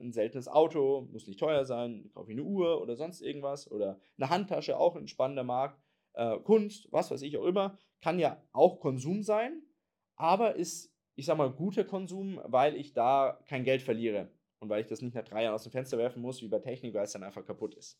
ein 0.00 0.12
seltenes 0.12 0.46
Auto, 0.46 1.08
muss 1.10 1.26
nicht 1.26 1.40
teuer 1.40 1.64
sein, 1.64 2.10
kaufe 2.14 2.30
ich 2.30 2.38
eine 2.38 2.46
Uhr 2.46 2.80
oder 2.80 2.96
sonst 2.96 3.22
irgendwas 3.22 3.70
oder 3.70 3.98
eine 4.18 4.30
Handtasche, 4.30 4.78
auch 4.78 4.94
ein 4.94 5.08
spannender 5.08 5.44
Markt. 5.44 5.80
Äh, 6.12 6.38
Kunst, 6.40 6.88
was 6.92 7.10
weiß 7.10 7.22
ich 7.22 7.36
auch 7.38 7.44
immer, 7.44 7.78
kann 8.02 8.18
ja 8.18 8.42
auch 8.52 8.78
Konsum 8.78 9.22
sein, 9.22 9.62
aber 10.16 10.54
ist, 10.56 10.94
ich 11.16 11.26
sag 11.26 11.38
mal, 11.38 11.50
guter 11.50 11.84
Konsum, 11.84 12.40
weil 12.44 12.76
ich 12.76 12.92
da 12.92 13.40
kein 13.46 13.64
Geld 13.64 13.82
verliere 13.82 14.30
und 14.60 14.68
weil 14.68 14.82
ich 14.82 14.86
das 14.86 15.02
nicht 15.02 15.14
nach 15.14 15.24
drei 15.24 15.44
Jahren 15.44 15.54
aus 15.54 15.64
dem 15.64 15.72
Fenster 15.72 15.98
werfen 15.98 16.22
muss, 16.22 16.42
wie 16.42 16.48
bei 16.48 16.58
Technik, 16.58 16.94
weil 16.94 17.04
es 17.04 17.12
dann 17.12 17.24
einfach 17.24 17.44
kaputt 17.44 17.74
ist. 17.74 17.98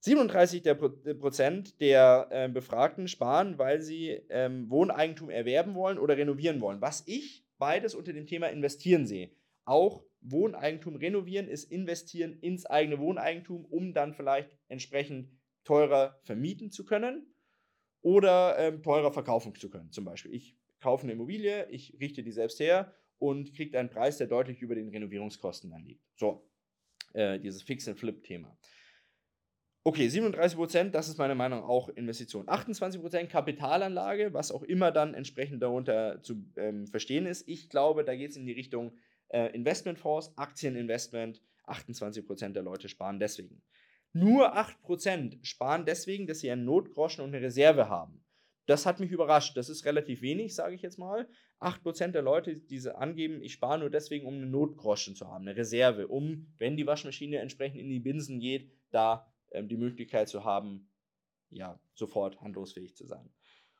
37 0.00 0.62
der 0.62 0.74
Prozent 0.74 1.80
der 1.80 2.28
äh, 2.30 2.48
Befragten 2.48 3.08
sparen, 3.08 3.58
weil 3.58 3.82
sie 3.82 4.20
ähm, 4.30 4.70
Wohneigentum 4.70 5.28
erwerben 5.28 5.74
wollen 5.74 5.98
oder 5.98 6.16
renovieren 6.16 6.60
wollen. 6.60 6.80
Was 6.80 7.02
ich 7.06 7.44
beides 7.60 7.94
unter 7.94 8.12
dem 8.12 8.26
Thema 8.26 8.48
Investieren 8.48 9.06
sehe. 9.06 9.30
Auch 9.64 10.02
Wohneigentum 10.20 10.96
renovieren 10.96 11.46
ist 11.46 11.70
investieren 11.70 12.38
ins 12.40 12.66
eigene 12.66 12.98
Wohneigentum, 12.98 13.64
um 13.64 13.94
dann 13.94 14.14
vielleicht 14.14 14.50
entsprechend 14.66 15.30
teurer 15.62 16.18
vermieten 16.24 16.72
zu 16.72 16.84
können 16.84 17.32
oder 18.02 18.58
ähm, 18.58 18.82
teurer 18.82 19.12
verkaufen 19.12 19.54
zu 19.54 19.70
können. 19.70 19.92
Zum 19.92 20.04
Beispiel, 20.04 20.34
ich 20.34 20.56
kaufe 20.80 21.04
eine 21.04 21.12
Immobilie, 21.12 21.68
ich 21.70 21.96
richte 22.00 22.22
die 22.22 22.32
selbst 22.32 22.58
her 22.58 22.92
und 23.18 23.54
kriegt 23.54 23.76
einen 23.76 23.90
Preis, 23.90 24.16
der 24.16 24.26
deutlich 24.26 24.62
über 24.62 24.74
den 24.74 24.88
Renovierungskosten 24.88 25.70
dann 25.70 25.84
liegt. 25.84 26.02
So, 26.16 26.50
äh, 27.12 27.38
dieses 27.38 27.62
Fix-and-Flip-Thema. 27.62 28.56
Okay, 29.82 30.08
37%, 30.08 30.90
das 30.90 31.08
ist 31.08 31.16
meiner 31.16 31.34
Meinung 31.34 31.62
auch 31.62 31.88
Investition. 31.88 32.46
28% 32.46 33.26
Kapitalanlage, 33.28 34.34
was 34.34 34.52
auch 34.52 34.62
immer 34.62 34.92
dann 34.92 35.14
entsprechend 35.14 35.62
darunter 35.62 36.22
zu 36.22 36.44
ähm, 36.56 36.86
verstehen 36.86 37.24
ist. 37.24 37.48
Ich 37.48 37.70
glaube, 37.70 38.04
da 38.04 38.14
geht 38.14 38.32
es 38.32 38.36
in 38.36 38.44
die 38.44 38.52
Richtung 38.52 38.92
äh, 39.28 39.46
Investmentfonds, 39.54 40.36
Aktieninvestment. 40.36 41.40
28% 41.66 42.50
der 42.52 42.62
Leute 42.62 42.88
sparen 42.88 43.18
deswegen. 43.18 43.62
Nur 44.12 44.56
8% 44.56 45.38
sparen 45.44 45.86
deswegen, 45.86 46.26
dass 46.26 46.40
sie 46.40 46.50
einen 46.50 46.64
Notgroschen 46.64 47.24
und 47.24 47.34
eine 47.34 47.44
Reserve 47.44 47.88
haben. 47.88 48.24
Das 48.66 48.86
hat 48.86 49.00
mich 49.00 49.10
überrascht. 49.10 49.56
Das 49.56 49.68
ist 49.68 49.84
relativ 49.84 50.20
wenig, 50.20 50.54
sage 50.54 50.74
ich 50.74 50.82
jetzt 50.82 50.98
mal. 50.98 51.28
8% 51.60 52.08
der 52.08 52.22
Leute, 52.22 52.56
die 52.56 52.88
angeben, 52.90 53.42
ich 53.42 53.52
spare 53.52 53.78
nur 53.78 53.90
deswegen, 53.90 54.26
um 54.26 54.34
eine 54.34 54.46
Notgroschen 54.46 55.14
zu 55.14 55.28
haben, 55.28 55.46
eine 55.46 55.56
Reserve, 55.56 56.08
um, 56.08 56.52
wenn 56.58 56.76
die 56.76 56.86
Waschmaschine 56.86 57.38
entsprechend 57.38 57.80
in 57.80 57.88
die 57.88 58.00
Binsen 58.00 58.40
geht, 58.40 58.70
da 58.90 59.29
ähm, 59.50 59.68
die 59.68 59.76
Möglichkeit 59.76 60.28
zu 60.28 60.44
haben, 60.44 60.88
ja, 61.50 61.80
sofort 61.94 62.40
handlungsfähig 62.40 62.96
zu 62.96 63.06
sein. 63.06 63.28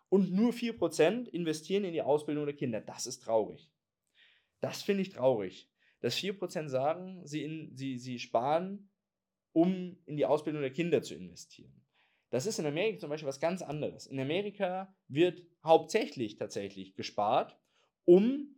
Und 0.09 0.33
nur 0.33 0.53
4% 0.53 1.29
investieren 1.29 1.85
in 1.85 1.93
die 1.93 2.03
Ausbildung 2.03 2.45
der 2.45 2.57
Kinder. 2.57 2.81
Das 2.81 3.07
ist 3.07 3.21
traurig. 3.21 3.71
Das 4.61 4.83
finde 4.83 5.03
ich 5.03 5.11
traurig. 5.11 5.71
Dass 6.01 6.17
4% 6.17 6.69
sagen, 6.69 7.25
sie, 7.27 7.45
in, 7.45 7.77
sie, 7.77 7.99
sie 7.99 8.19
sparen, 8.19 8.91
um 9.53 9.97
in 10.07 10.17
die 10.17 10.27
Ausbildung 10.27 10.63
der 10.63 10.73
Kinder 10.73 11.03
zu 11.03 11.15
investieren. 11.15 11.73
Das 12.31 12.47
ist 12.47 12.59
in 12.59 12.67
Amerika 12.67 13.01
zum 13.01 13.11
Beispiel 13.11 13.29
was 13.29 13.41
ganz 13.41 13.63
anderes. 13.63 14.07
In 14.07 14.21
Amerika 14.21 14.95
wird 15.09 15.43
hauptsächlich 15.65 16.37
tatsächlich 16.37 16.95
gespart, 16.95 17.59
um 18.05 18.55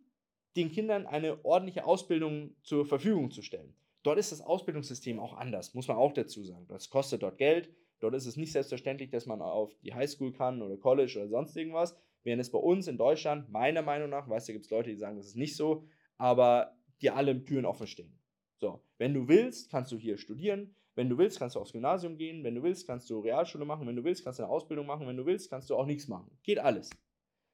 den 0.56 0.70
Kindern 0.70 1.06
eine 1.06 1.44
ordentliche 1.44 1.84
Ausbildung 1.84 2.54
zur 2.62 2.84
Verfügung 2.84 3.30
zu 3.30 3.42
stellen. 3.42 3.74
Dort 4.02 4.18
ist 4.18 4.32
das 4.32 4.40
Ausbildungssystem 4.40 5.20
auch 5.20 5.34
anders, 5.34 5.74
muss 5.74 5.88
man 5.88 5.96
auch 5.96 6.12
dazu 6.12 6.44
sagen. 6.44 6.66
Das 6.68 6.90
kostet 6.90 7.22
dort 7.22 7.38
Geld. 7.38 7.72
Dort 8.00 8.14
ist 8.14 8.26
es 8.26 8.36
nicht 8.36 8.50
selbstverständlich, 8.50 9.10
dass 9.10 9.26
man 9.26 9.40
auf 9.40 9.78
die 9.84 9.94
Highschool 9.94 10.32
kann 10.32 10.60
oder 10.60 10.76
College 10.76 11.18
oder 11.18 11.28
sonst 11.28 11.56
irgendwas. 11.56 11.96
Während 12.24 12.40
es 12.40 12.50
bei 12.50 12.58
uns 12.58 12.88
in 12.88 12.98
Deutschland, 12.98 13.50
meiner 13.50 13.82
Meinung 13.82 14.10
nach, 14.10 14.28
weißt 14.28 14.48
du, 14.48 14.52
gibt 14.52 14.64
es 14.64 14.70
Leute, 14.70 14.90
die 14.90 14.96
sagen, 14.96 15.16
das 15.16 15.26
ist 15.26 15.36
nicht 15.36 15.56
so, 15.56 15.84
aber 16.18 16.76
die 17.00 17.10
alle 17.10 17.44
Türen 17.44 17.64
offen 17.64 17.86
stehen. 17.86 18.18
So, 18.56 18.84
wenn 18.98 19.14
du 19.14 19.28
willst, 19.28 19.70
kannst 19.70 19.90
du 19.92 19.96
hier 19.96 20.18
studieren. 20.18 20.74
Wenn 20.94 21.08
du 21.08 21.16
willst, 21.16 21.38
kannst 21.38 21.56
du 21.56 21.60
aufs 21.60 21.72
Gymnasium 21.72 22.16
gehen. 22.16 22.44
Wenn 22.44 22.54
du 22.54 22.62
willst, 22.62 22.86
kannst 22.86 23.08
du 23.08 23.20
Realschule 23.20 23.64
machen. 23.64 23.86
Wenn 23.86 23.96
du 23.96 24.04
willst, 24.04 24.24
kannst 24.24 24.38
du 24.38 24.44
eine 24.44 24.52
Ausbildung 24.52 24.86
machen. 24.86 25.06
Wenn 25.06 25.16
du 25.16 25.26
willst, 25.26 25.50
kannst 25.50 25.70
du 25.70 25.76
auch 25.76 25.86
nichts 25.86 26.06
machen. 26.06 26.30
Geht 26.42 26.58
alles. 26.58 26.90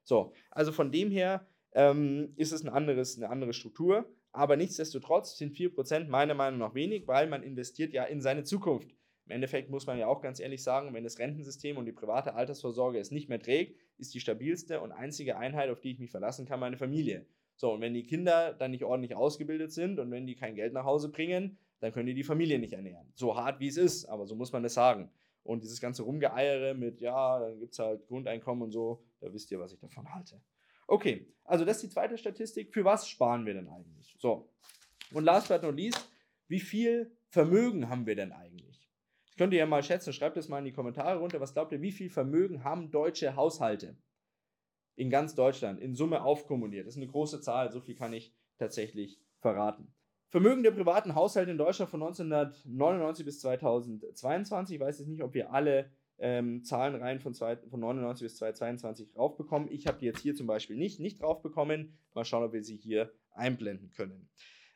So, 0.03 0.33
also 0.51 0.73
von 0.73 0.91
dem 0.91 1.11
her 1.11 1.47
ähm, 1.73 2.33
ist 2.37 2.53
es 2.53 2.63
ein 2.63 2.69
anderes, 2.69 3.17
eine 3.17 3.31
andere 3.31 3.53
Struktur. 3.53 4.07
Aber 4.39 4.57
nichtsdestotrotz 4.57 5.37
sind 5.37 5.57
4% 5.57 6.07
meiner 6.07 6.35
Meinung 6.35 6.61
nach 6.61 6.73
wenig, 6.73 7.09
weil 7.09 7.27
man 7.27 7.43
investiert 7.43 7.93
ja 7.93 8.05
in 8.05 8.21
seine 8.21 8.45
Zukunft. 8.45 8.89
Im 9.27 9.33
Endeffekt 9.33 9.69
muss 9.69 9.89
man 9.89 9.99
ja 9.99 10.07
auch 10.07 10.21
ganz 10.21 10.39
ehrlich 10.39 10.63
sagen, 10.63 10.95
wenn 10.95 11.03
das 11.03 11.19
Rentensystem 11.19 11.77
und 11.77 11.87
die 11.87 11.93
private 11.93 12.37
Altersvorsorge 12.37 13.01
es 13.01 13.11
nicht 13.11 13.29
mehr 13.29 13.41
trägt, 13.41 13.77
ist 13.97 14.15
die 14.15 14.21
stabilste 14.21 14.81
und 14.81 14.93
einzige 14.93 15.39
Einheit, 15.39 15.71
auf 15.71 15.81
die 15.81 15.91
ich 15.91 15.99
mich 15.99 16.13
verlassen 16.13 16.47
kann, 16.47 16.61
meine 16.61 16.77
Familie. 16.77 17.27
So, 17.57 17.73
und 17.73 17.81
wenn 17.81 17.95
die 17.95 18.05
Kinder 18.05 18.55
dann 18.55 18.71
nicht 18.71 18.85
ordentlich 18.85 19.17
ausgebildet 19.17 19.73
sind 19.73 19.99
und 19.99 20.13
wenn 20.13 20.29
die 20.29 20.37
kein 20.37 20.55
Geld 20.55 20.73
nach 20.73 20.85
Hause 20.85 21.09
bringen, 21.09 21.59
dann 21.81 21.91
können 21.91 22.07
die 22.07 22.15
die 22.15 22.23
Familie 22.23 22.61
nicht 22.61 22.75
ernähren. 22.75 23.11
So 23.17 23.37
hart 23.37 23.59
wie 23.59 23.67
es 23.67 23.77
ist, 23.77 24.05
aber 24.05 24.29
so 24.29 24.37
muss 24.37 24.53
man 24.53 24.63
das 24.63 24.75
sagen. 24.75 25.11
Und 25.43 25.65
dieses 25.65 25.81
ganze 25.81 26.05
Rumgeeiere 26.05 26.75
mit, 26.75 27.01
ja, 27.01 27.41
dann 27.41 27.59
gibt 27.59 27.73
es 27.73 27.81
halt 27.81 28.07
Grundeinkommen 28.07 28.63
und 28.63 28.71
so, 28.71 29.03
da 29.19 29.33
wisst 29.33 29.51
ihr, 29.51 29.59
was 29.59 29.73
ich 29.73 29.81
davon 29.81 30.15
halte. 30.15 30.41
Okay, 30.89 31.31
also 31.45 31.65
das 31.65 31.77
ist 31.77 31.83
die 31.85 31.91
zweite 31.91 32.19
Statistik. 32.19 32.73
Für 32.73 32.85
was 32.85 33.09
sparen 33.09 33.47
wir 33.47 33.55
denn 33.55 33.69
eigentlich? 33.69 34.17
So, 34.19 34.51
und 35.13 35.23
last 35.23 35.49
but 35.49 35.63
not 35.63 35.77
least, 35.77 36.11
wie 36.49 36.61
viel 36.61 37.15
Vermögen 37.29 37.89
haben 37.89 38.07
wir 38.07 38.17
denn 38.17 38.33
eigentlich? 38.33 38.91
Das 39.27 39.37
könnt 39.37 39.53
ihr 39.53 39.59
ja 39.61 39.67
mal 39.67 39.83
schätzen, 39.83 40.13
schreibt 40.13 40.39
es 40.39 40.49
mal 40.49 40.59
in 40.59 40.65
die 40.65 40.73
Kommentare 40.73 41.19
runter. 41.19 41.41
Was 41.41 41.53
glaubt 41.53 41.73
ihr, 41.73 41.83
wie 41.83 41.93
viel 41.93 42.09
Vermögen 42.09 42.65
haben 42.65 42.91
deutsche 42.91 43.37
Haushalte? 43.37 43.97
In 44.97 45.11
ganz 45.11 45.35
Deutschland, 45.35 45.79
in 45.79 45.95
Summe 45.95 46.23
aufkumuliert. 46.23 46.87
Das 46.87 46.95
ist 46.95 47.03
eine 47.03 47.11
große 47.11 47.41
Zahl, 47.41 47.71
so 47.71 47.81
viel 47.81 47.95
kann 47.95 48.13
ich 48.13 48.35
tatsächlich 48.57 49.21
verraten. 49.41 49.95
Vermögen 50.31 50.63
der 50.63 50.73
privaten 50.73 51.15
Haushalte 51.15 51.51
in 51.51 51.59
Deutschland 51.59 51.91
von 51.91 52.03
1999 52.03 53.25
bis 53.25 53.41
2022. 53.41 54.77
Ich 54.77 54.81
weiß 54.81 54.99
jetzt 54.99 55.09
nicht, 55.09 55.23
ob 55.23 55.35
wir 55.35 55.53
alle 55.53 55.91
ähm, 56.19 56.65
Zahlenreihen 56.65 57.21
von, 57.21 57.35
zwei, 57.35 57.57
von 57.57 57.81
99 57.81 58.25
bis 58.25 58.37
2022 58.37 59.17
raufbekommen. 59.17 59.71
Ich 59.71 59.87
habe 59.87 59.99
die 59.99 60.07
jetzt 60.07 60.21
hier 60.21 60.35
zum 60.35 60.47
Beispiel 60.47 60.77
nicht, 60.77 61.01
nicht 61.01 61.23
draufbekommen. 61.23 61.99
Mal 62.15 62.25
schauen, 62.25 62.45
ob 62.45 62.53
wir 62.53 62.63
sie 62.63 62.77
hier 62.77 63.13
einblenden 63.31 63.91
können. 63.91 64.29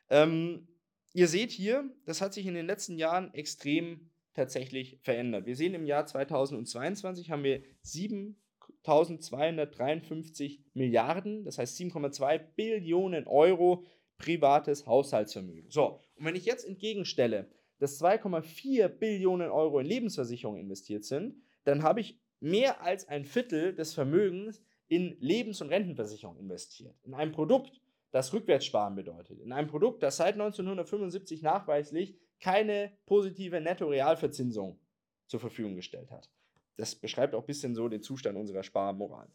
Ähm, 0.09 0.67
ihr 1.13 1.27
seht 1.27 1.51
hier, 1.51 1.89
das 2.05 2.21
hat 2.21 2.33
sich 2.33 2.45
in 2.45 2.53
den 2.53 2.65
letzten 2.65 2.97
Jahren 2.97 3.33
extrem 3.33 4.09
tatsächlich 4.33 4.99
verändert. 5.01 5.45
Wir 5.45 5.55
sehen 5.55 5.73
im 5.73 5.85
Jahr 5.85 6.05
2022 6.05 7.29
haben 7.29 7.43
wir 7.43 7.63
7.253 7.85 10.59
Milliarden, 10.73 11.45
das 11.45 11.57
heißt 11.57 11.79
7,2 11.79 12.39
Billionen 12.55 13.25
Euro 13.27 13.85
privates 14.17 14.85
Haushaltsvermögen. 14.87 15.69
So, 15.69 15.99
und 16.15 16.25
wenn 16.25 16.35
ich 16.35 16.45
jetzt 16.45 16.65
entgegenstelle, 16.65 17.49
dass 17.83 18.01
2,4 18.01 18.87
Billionen 18.87 19.51
Euro 19.51 19.79
in 19.79 19.85
Lebensversicherungen 19.85 20.61
investiert 20.61 21.03
sind, 21.03 21.35
dann 21.65 21.83
habe 21.83 21.99
ich 21.99 22.17
mehr 22.39 22.81
als 22.81 23.09
ein 23.09 23.25
Viertel 23.25 23.75
des 23.75 23.93
Vermögens 23.93 24.63
in 24.87 25.17
Lebens- 25.19 25.61
und 25.61 25.67
Rentenversicherung 25.67 26.37
investiert. 26.37 26.95
In 27.03 27.13
ein 27.13 27.33
Produkt, 27.33 27.81
das 28.11 28.31
Rückwärtssparen 28.31 28.95
bedeutet. 28.95 29.41
In 29.41 29.51
einem 29.51 29.67
Produkt, 29.67 30.01
das 30.01 30.15
seit 30.15 30.35
1975 30.35 31.41
nachweislich 31.41 32.15
keine 32.39 32.93
positive 33.05 33.59
Netto-Realverzinsung 33.59 34.79
zur 35.27 35.41
Verfügung 35.41 35.75
gestellt 35.75 36.09
hat. 36.09 36.29
Das 36.77 36.95
beschreibt 36.95 37.35
auch 37.35 37.41
ein 37.41 37.47
bisschen 37.47 37.75
so 37.75 37.89
den 37.89 38.01
Zustand 38.01 38.37
unserer 38.37 38.63
Sparmoral. 38.63 39.27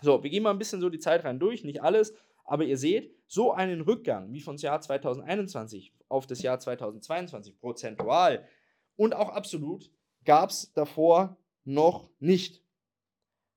So, 0.00 0.22
wir 0.22 0.30
gehen 0.30 0.44
mal 0.44 0.50
ein 0.50 0.58
bisschen 0.58 0.80
so 0.80 0.88
die 0.88 1.00
Zeit 1.00 1.24
rein 1.24 1.40
durch, 1.40 1.64
nicht 1.64 1.82
alles, 1.82 2.14
aber 2.44 2.64
ihr 2.64 2.76
seht, 2.76 3.14
so 3.26 3.52
einen 3.52 3.80
Rückgang 3.80 4.32
wie 4.32 4.40
von 4.40 4.56
Jahr 4.56 4.80
2021 4.80 5.94
auf 6.08 6.26
das 6.26 6.42
Jahr 6.42 6.58
2022 6.58 7.58
prozentual 7.58 8.46
und 8.96 9.14
auch 9.14 9.30
absolut 9.30 9.90
gab 10.24 10.50
es 10.50 10.72
davor 10.74 11.38
noch 11.64 12.10
nicht. 12.18 12.62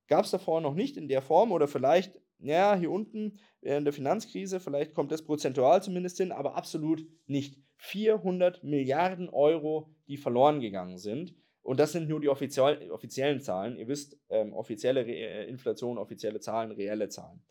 Gab 0.08 0.26
es 0.26 0.32
davor 0.32 0.62
noch 0.62 0.76
nicht 0.76 0.98
in 0.98 1.08
der 1.08 1.21
Form 1.21 1.52
oder 1.52 1.67
vielleicht, 1.67 2.19
ja, 2.39 2.76
hier 2.76 2.91
unten 2.91 3.39
während 3.62 3.86
der 3.86 3.93
Finanzkrise, 3.93 4.60
vielleicht 4.60 4.93
kommt 4.93 5.12
das 5.12 5.26
prozentual 5.26 5.82
zumindest 5.82 6.17
hin, 6.17 6.32
aber 6.32 6.56
absolut 6.56 7.06
nicht. 7.26 7.60
400 7.78 8.63
Milliarden 8.63 9.30
Euro, 9.30 9.93
die 10.08 10.17
verloren 10.17 10.62
gegangen 10.62 10.98
sind. 10.98 11.36
Und 11.62 11.80
das 11.80 11.91
sind 11.91 12.08
nur 12.08 12.21
die 12.21 12.30
offiziellen 12.30 13.41
Zahlen. 13.41 13.78
Ihr 13.78 13.88
wisst, 13.88 14.17
ähm, 14.30 14.54
offizielle 14.54 15.06
Re 15.06 15.12
äh, 15.12 15.50
Inflation, 15.50 15.98
offizielle 15.98 16.39
Zahlen, 16.39 16.71
reelle 16.71 17.10
Zahlen. 17.10 17.41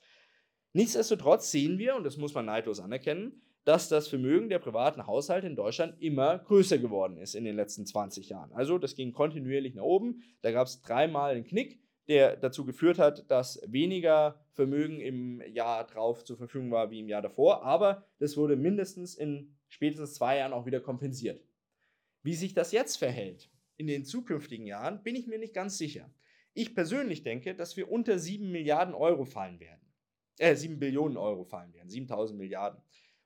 Nichtsdestotrotz 0.76 1.52
sehen 1.52 1.78
wir, 1.78 1.94
und 1.94 2.02
das 2.02 2.16
muss 2.16 2.34
man 2.34 2.46
neidlos 2.46 2.80
anerkennen, 2.80 3.40
dass 3.62 3.88
das 3.88 4.08
Vermögen 4.08 4.48
der 4.48 4.58
privaten 4.58 5.06
Haushalte 5.06 5.46
in 5.46 5.54
Deutschland 5.54 5.94
immer 6.02 6.38
größer 6.40 6.78
geworden 6.78 7.16
ist 7.16 7.36
in 7.36 7.44
den 7.44 7.54
letzten 7.54 7.86
20 7.86 8.28
Jahren. 8.28 8.52
Also 8.52 8.76
das 8.78 8.96
ging 8.96 9.12
kontinuierlich 9.12 9.76
nach 9.76 9.84
oben. 9.84 10.24
Da 10.42 10.50
gab 10.50 10.66
es 10.66 10.82
dreimal 10.82 11.30
einen 11.30 11.44
Knick, 11.44 11.80
der 12.08 12.36
dazu 12.36 12.64
geführt 12.64 12.98
hat, 12.98 13.30
dass 13.30 13.62
weniger 13.68 14.44
Vermögen 14.50 15.00
im 15.00 15.40
Jahr 15.52 15.86
drauf 15.86 16.24
zur 16.24 16.36
Verfügung 16.36 16.72
war 16.72 16.90
wie 16.90 16.98
im 16.98 17.08
Jahr 17.08 17.22
davor. 17.22 17.62
Aber 17.62 18.04
das 18.18 18.36
wurde 18.36 18.56
mindestens 18.56 19.14
in 19.14 19.54
spätestens 19.68 20.14
zwei 20.14 20.38
Jahren 20.38 20.52
auch 20.52 20.66
wieder 20.66 20.80
kompensiert. 20.80 21.40
Wie 22.24 22.34
sich 22.34 22.52
das 22.52 22.72
jetzt 22.72 22.96
verhält 22.96 23.48
in 23.76 23.86
den 23.86 24.04
zukünftigen 24.04 24.66
Jahren, 24.66 25.04
bin 25.04 25.14
ich 25.14 25.28
mir 25.28 25.38
nicht 25.38 25.54
ganz 25.54 25.78
sicher. 25.78 26.12
Ich 26.52 26.74
persönlich 26.74 27.22
denke, 27.22 27.54
dass 27.54 27.76
wir 27.76 27.92
unter 27.92 28.18
7 28.18 28.50
Milliarden 28.50 28.94
Euro 28.94 29.24
fallen 29.24 29.60
werden 29.60 29.83
äh, 30.38 30.54
7 30.54 30.78
Billionen 30.78 31.16
Euro 31.16 31.44
fallen 31.44 31.72
werden, 31.72 31.90
7000 31.90 32.38
Milliarden. 32.38 32.80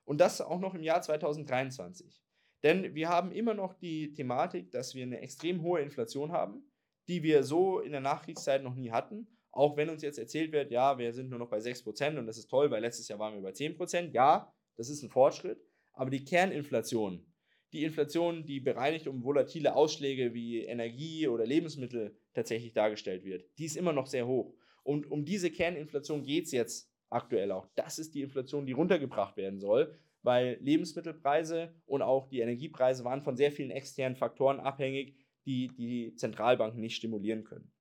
Und 0.05 0.19
das 0.21 0.41
auch 0.41 0.59
noch 0.59 0.73
im 0.73 0.83
Jahr 0.83 1.01
2023. 1.01 2.21
Denn 2.63 2.93
wir 2.95 3.09
haben 3.09 3.31
immer 3.31 3.53
noch 3.53 3.73
die 3.73 4.13
Thematik, 4.13 4.71
dass 4.71 4.95
wir 4.95 5.03
eine 5.03 5.21
extrem 5.21 5.61
hohe 5.61 5.81
Inflation 5.81 6.31
haben, 6.31 6.63
die 7.07 7.23
wir 7.23 7.43
so 7.43 7.79
in 7.79 7.91
der 7.91 8.01
Nachkriegszeit 8.01 8.63
noch 8.63 8.75
nie 8.75 8.91
hatten. 8.91 9.27
Auch 9.51 9.77
wenn 9.77 9.89
uns 9.89 10.03
jetzt 10.03 10.19
erzählt 10.19 10.51
wird, 10.51 10.71
ja, 10.71 10.97
wir 10.97 11.13
sind 11.13 11.29
nur 11.29 11.39
noch 11.39 11.49
bei 11.49 11.59
6% 11.59 12.17
und 12.17 12.27
das 12.27 12.37
ist 12.37 12.49
toll, 12.49 12.69
weil 12.69 12.81
letztes 12.81 13.07
Jahr 13.07 13.19
waren 13.19 13.33
wir 13.35 13.41
bei 13.41 13.51
10%. 13.51 14.11
Ja, 14.11 14.53
das 14.77 14.89
ist 14.89 15.03
ein 15.03 15.09
Fortschritt. 15.09 15.59
Aber 15.93 16.09
die 16.09 16.23
Kerninflation, 16.23 17.25
die 17.73 17.83
Inflation, 17.83 18.45
die 18.45 18.59
bereinigt 18.59 19.07
um 19.07 19.23
volatile 19.23 19.75
Ausschläge 19.75 20.33
wie 20.33 20.63
Energie 20.63 21.27
oder 21.27 21.45
Lebensmittel 21.45 22.17
tatsächlich 22.33 22.73
dargestellt 22.73 23.23
wird, 23.23 23.45
die 23.57 23.65
ist 23.65 23.75
immer 23.75 23.93
noch 23.93 24.07
sehr 24.07 24.27
hoch. 24.27 24.55
Und 24.83 25.09
um 25.11 25.25
diese 25.25 25.51
Kerninflation 25.51 26.23
geht 26.23 26.45
es 26.45 26.51
jetzt 26.51 26.88
aktuell 27.09 27.51
auch. 27.51 27.67
Das 27.75 27.99
ist 27.99 28.15
die 28.15 28.21
Inflation, 28.21 28.65
die 28.65 28.73
runtergebracht 28.73 29.37
werden 29.37 29.59
soll, 29.59 29.95
weil 30.21 30.57
Lebensmittelpreise 30.61 31.73
und 31.85 32.01
auch 32.01 32.27
die 32.27 32.39
Energiepreise 32.39 33.03
waren 33.03 33.21
von 33.21 33.35
sehr 33.35 33.51
vielen 33.51 33.71
externen 33.71 34.15
Faktoren 34.15 34.59
abhängig, 34.59 35.15
die 35.45 35.69
die 35.75 36.13
Zentralbanken 36.15 36.79
nicht 36.79 36.95
stimulieren 36.95 37.43
können. 37.43 37.71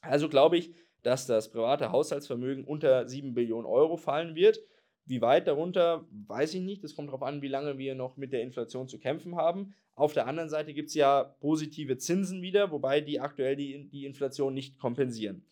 Also 0.00 0.28
glaube 0.28 0.56
ich, 0.56 0.74
dass 1.02 1.26
das 1.26 1.50
private 1.50 1.92
Haushaltsvermögen 1.92 2.64
unter 2.64 3.08
7 3.08 3.34
Billionen 3.34 3.66
Euro 3.66 3.96
fallen 3.96 4.34
wird. 4.34 4.60
Wie 5.04 5.20
weit 5.20 5.48
darunter, 5.48 6.06
weiß 6.28 6.54
ich 6.54 6.62
nicht. 6.62 6.84
Das 6.84 6.94
kommt 6.94 7.08
darauf 7.08 7.22
an, 7.22 7.42
wie 7.42 7.48
lange 7.48 7.76
wir 7.76 7.94
noch 7.96 8.16
mit 8.16 8.32
der 8.32 8.42
Inflation 8.42 8.88
zu 8.88 8.98
kämpfen 9.00 9.36
haben. 9.36 9.74
Auf 9.94 10.12
der 10.12 10.26
anderen 10.26 10.48
Seite 10.48 10.72
gibt 10.72 10.88
es 10.88 10.94
ja 10.94 11.24
positive 11.40 11.98
Zinsen 11.98 12.40
wieder, 12.40 12.70
wobei 12.70 13.00
die 13.00 13.20
aktuell 13.20 13.56
die, 13.56 13.88
die 13.90 14.06
Inflation 14.06 14.54
nicht 14.54 14.78
kompensieren. 14.78 15.44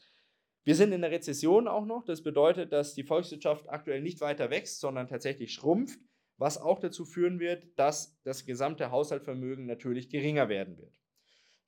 Wir 0.70 0.76
sind 0.76 0.92
in 0.92 1.00
der 1.00 1.10
Rezession 1.10 1.66
auch 1.66 1.84
noch. 1.84 2.04
Das 2.04 2.22
bedeutet, 2.22 2.72
dass 2.72 2.94
die 2.94 3.02
Volkswirtschaft 3.02 3.68
aktuell 3.68 4.00
nicht 4.02 4.20
weiter 4.20 4.50
wächst, 4.50 4.78
sondern 4.78 5.08
tatsächlich 5.08 5.52
schrumpft, 5.52 5.98
was 6.36 6.58
auch 6.58 6.78
dazu 6.78 7.04
führen 7.04 7.40
wird, 7.40 7.76
dass 7.76 8.16
das 8.22 8.44
gesamte 8.44 8.92
Haushaltsvermögen 8.92 9.66
natürlich 9.66 10.10
geringer 10.10 10.48
werden 10.48 10.78
wird. 10.78 10.94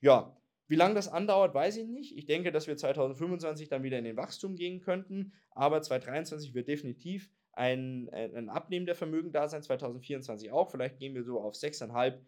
Ja, 0.01 0.41
wie 0.69 0.77
lange 0.77 0.95
das 0.95 1.09
andauert, 1.09 1.53
weiß 1.53 1.79
ich 1.79 1.89
nicht. 1.89 2.17
Ich 2.17 2.27
denke, 2.27 2.53
dass 2.53 2.69
wir 2.69 2.77
2025 2.77 3.69
dann 3.69 3.83
wieder 3.83 3.99
in 3.99 4.05
den 4.05 4.17
Wachstum 4.17 4.55
gehen 4.55 4.79
könnten, 4.79 5.33
aber 5.51 5.83
2023 5.83 6.55
wird 6.55 6.69
definitiv 6.69 7.29
ein, 7.51 8.09
ein 8.11 8.49
Abnehmen 8.51 8.87
der 8.87 8.95
Vermögen 8.95 9.33
da 9.33 9.49
sein, 9.49 9.65
2024 9.65 10.53
auch. 10.53 10.71
Vielleicht 10.71 11.01
gehen 11.01 11.17
wir 11.17 11.25
so 11.25 11.41
auf 11.41 11.55
6,5 11.55 12.21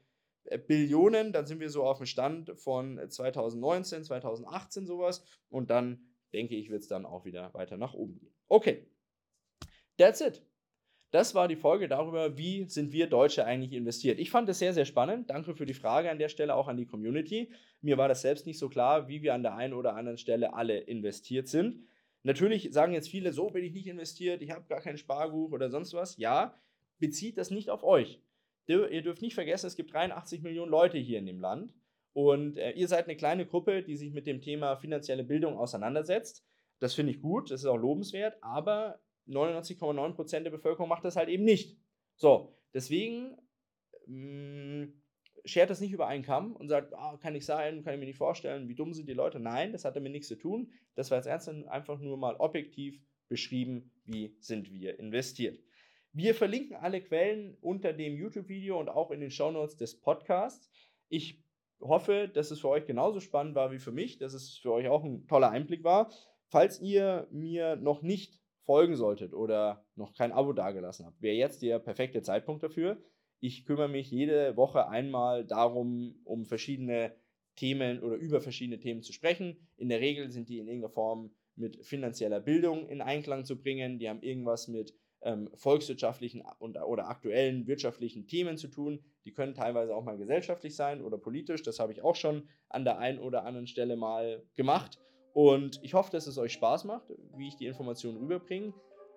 äh, 0.46 0.58
Billionen, 0.58 1.32
dann 1.32 1.46
sind 1.46 1.60
wir 1.60 1.70
so 1.70 1.84
auf 1.84 1.98
dem 1.98 2.06
Stand 2.06 2.50
von 2.58 2.98
2019, 3.08 4.02
2018 4.02 4.86
sowas 4.88 5.24
und 5.50 5.70
dann 5.70 6.10
denke 6.34 6.56
ich, 6.56 6.68
wird 6.68 6.82
es 6.82 6.88
dann 6.88 7.06
auch 7.06 7.24
wieder 7.24 7.54
weiter 7.54 7.76
nach 7.76 7.94
oben 7.94 8.18
gehen. 8.18 8.34
Okay, 8.48 8.86
that's 9.96 10.20
it. 10.20 10.42
Das 11.10 11.32
war 11.36 11.46
die 11.46 11.54
Folge 11.54 11.86
darüber, 11.86 12.36
wie 12.36 12.64
sind 12.64 12.90
wir 12.92 13.06
Deutsche 13.06 13.44
eigentlich 13.44 13.72
investiert. 13.72 14.18
Ich 14.18 14.32
fand 14.32 14.48
es 14.48 14.58
sehr, 14.58 14.72
sehr 14.72 14.84
spannend. 14.84 15.30
Danke 15.30 15.54
für 15.54 15.64
die 15.64 15.72
Frage 15.72 16.10
an 16.10 16.18
der 16.18 16.28
Stelle 16.28 16.56
auch 16.56 16.66
an 16.66 16.76
die 16.76 16.86
Community. 16.86 17.52
Mir 17.82 17.96
war 17.98 18.08
das 18.08 18.22
selbst 18.22 18.46
nicht 18.46 18.58
so 18.58 18.68
klar, 18.68 19.06
wie 19.06 19.22
wir 19.22 19.32
an 19.32 19.44
der 19.44 19.54
einen 19.54 19.74
oder 19.74 19.94
anderen 19.94 20.18
Stelle 20.18 20.54
alle 20.54 20.76
investiert 20.78 21.46
sind. 21.46 21.86
Natürlich 22.24 22.72
sagen 22.72 22.94
jetzt 22.94 23.08
viele, 23.08 23.32
so 23.32 23.48
bin 23.50 23.62
ich 23.62 23.72
nicht 23.72 23.86
investiert, 23.86 24.42
ich 24.42 24.50
habe 24.50 24.64
gar 24.66 24.80
kein 24.80 24.98
Sparbuch 24.98 25.52
oder 25.52 25.70
sonst 25.70 25.94
was. 25.94 26.16
Ja, 26.16 26.58
bezieht 26.98 27.38
das 27.38 27.52
nicht 27.52 27.70
auf 27.70 27.84
euch. 27.84 28.20
Ihr 28.66 29.02
dürft 29.02 29.22
nicht 29.22 29.34
vergessen, 29.34 29.66
es 29.66 29.76
gibt 29.76 29.92
83 29.92 30.42
Millionen 30.42 30.70
Leute 30.70 30.98
hier 30.98 31.18
in 31.18 31.26
dem 31.26 31.38
Land 31.38 31.72
und 32.14 32.56
äh, 32.56 32.70
ihr 32.70 32.88
seid 32.88 33.04
eine 33.04 33.16
kleine 33.16 33.44
Gruppe, 33.44 33.82
die 33.82 33.96
sich 33.96 34.12
mit 34.12 34.26
dem 34.26 34.40
Thema 34.40 34.76
finanzielle 34.76 35.24
Bildung 35.24 35.58
auseinandersetzt. 35.58 36.46
Das 36.78 36.94
finde 36.94 37.12
ich 37.12 37.20
gut, 37.20 37.50
das 37.50 37.60
ist 37.60 37.66
auch 37.66 37.76
lobenswert, 37.76 38.36
aber 38.40 39.00
99,9% 39.28 40.40
der 40.40 40.50
Bevölkerung 40.50 40.88
macht 40.88 41.04
das 41.04 41.16
halt 41.16 41.28
eben 41.28 41.44
nicht. 41.44 41.76
So, 42.16 42.56
deswegen 42.72 43.36
mh, 44.06 44.84
mm, 44.86 45.02
schert 45.44 45.70
das 45.70 45.80
nicht 45.80 45.92
über 45.92 46.06
einen 46.06 46.22
Kamm 46.22 46.54
und 46.54 46.68
sagt, 46.68 46.94
ah, 46.94 47.18
kann 47.20 47.32
nicht 47.32 47.44
sein, 47.44 47.82
kann 47.82 47.94
ich 47.94 48.00
mir 48.00 48.06
nicht 48.06 48.16
vorstellen, 48.16 48.68
wie 48.68 48.74
dumm 48.74 48.94
sind 48.94 49.08
die 49.08 49.14
Leute. 49.14 49.40
Nein, 49.40 49.72
das 49.72 49.84
hat 49.84 49.96
damit 49.96 50.12
nichts 50.12 50.28
zu 50.28 50.36
tun. 50.36 50.72
Das 50.94 51.10
war 51.10 51.18
jetzt 51.18 51.26
ernst 51.26 51.48
einfach 51.48 51.98
nur 51.98 52.16
mal 52.16 52.36
objektiv 52.36 53.00
beschrieben, 53.28 53.90
wie 54.04 54.36
sind 54.38 54.72
wir 54.72 54.98
investiert. 54.98 55.58
Wir 56.12 56.34
verlinken 56.34 56.76
alle 56.76 57.02
Quellen 57.02 57.56
unter 57.60 57.92
dem 57.92 58.16
YouTube-Video 58.16 58.78
und 58.78 58.88
auch 58.88 59.10
in 59.10 59.20
den 59.20 59.30
Shownotes 59.30 59.76
des 59.76 60.00
Podcasts. 60.00 60.70
Ich 61.08 61.43
hoffe, 61.80 62.30
dass 62.32 62.50
es 62.50 62.60
für 62.60 62.68
euch 62.68 62.86
genauso 62.86 63.20
spannend 63.20 63.54
war 63.54 63.70
wie 63.72 63.78
für 63.78 63.92
mich, 63.92 64.18
dass 64.18 64.34
es 64.34 64.58
für 64.58 64.72
euch 64.72 64.88
auch 64.88 65.04
ein 65.04 65.26
toller 65.26 65.50
Einblick 65.50 65.84
war. 65.84 66.10
Falls 66.48 66.80
ihr 66.80 67.26
mir 67.30 67.76
noch 67.76 68.02
nicht 68.02 68.38
folgen 68.64 68.96
solltet 68.96 69.34
oder 69.34 69.84
noch 69.94 70.14
kein 70.14 70.32
Abo 70.32 70.52
dagelassen 70.52 71.06
habt, 71.06 71.20
wäre 71.20 71.36
jetzt 71.36 71.62
der 71.62 71.78
perfekte 71.78 72.22
Zeitpunkt 72.22 72.62
dafür. 72.62 73.02
Ich 73.40 73.66
kümmere 73.66 73.88
mich 73.88 74.10
jede 74.10 74.56
Woche 74.56 74.88
einmal 74.88 75.44
darum, 75.44 76.20
um 76.24 76.46
verschiedene 76.46 77.14
Themen 77.56 78.02
oder 78.02 78.16
über 78.16 78.40
verschiedene 78.40 78.78
Themen 78.78 79.02
zu 79.02 79.12
sprechen. 79.12 79.68
In 79.76 79.88
der 79.88 80.00
Regel 80.00 80.30
sind 80.30 80.48
die 80.48 80.58
in 80.58 80.66
irgendeiner 80.66 80.92
Form 80.92 81.30
mit 81.56 81.84
finanzieller 81.84 82.40
Bildung 82.40 82.88
in 82.88 83.00
Einklang 83.00 83.44
zu 83.44 83.60
bringen. 83.60 83.98
Die 83.98 84.08
haben 84.08 84.22
irgendwas 84.22 84.68
mit 84.68 84.94
ähm, 85.24 85.50
volkswirtschaftlichen 85.54 86.42
und, 86.58 86.76
oder 86.76 87.08
aktuellen 87.08 87.66
wirtschaftlichen 87.66 88.26
Themen 88.26 88.56
zu 88.56 88.68
tun. 88.68 89.02
Die 89.24 89.32
können 89.32 89.54
teilweise 89.54 89.94
auch 89.96 90.04
mal 90.04 90.18
gesellschaftlich 90.18 90.76
sein 90.76 91.02
oder 91.02 91.18
politisch. 91.18 91.62
Das 91.62 91.80
habe 91.80 91.92
ich 91.92 92.02
auch 92.02 92.14
schon 92.14 92.48
an 92.68 92.84
der 92.84 92.98
einen 92.98 93.18
oder 93.18 93.44
anderen 93.44 93.66
Stelle 93.66 93.96
mal 93.96 94.42
gemacht. 94.54 95.00
Und 95.32 95.80
ich 95.82 95.94
hoffe, 95.94 96.12
dass 96.12 96.26
es 96.26 96.38
euch 96.38 96.52
Spaß 96.52 96.84
macht, 96.84 97.12
wie 97.36 97.48
ich 97.48 97.56
die 97.56 97.66
Informationen 97.66 98.18
rüberbringe. 98.18 98.72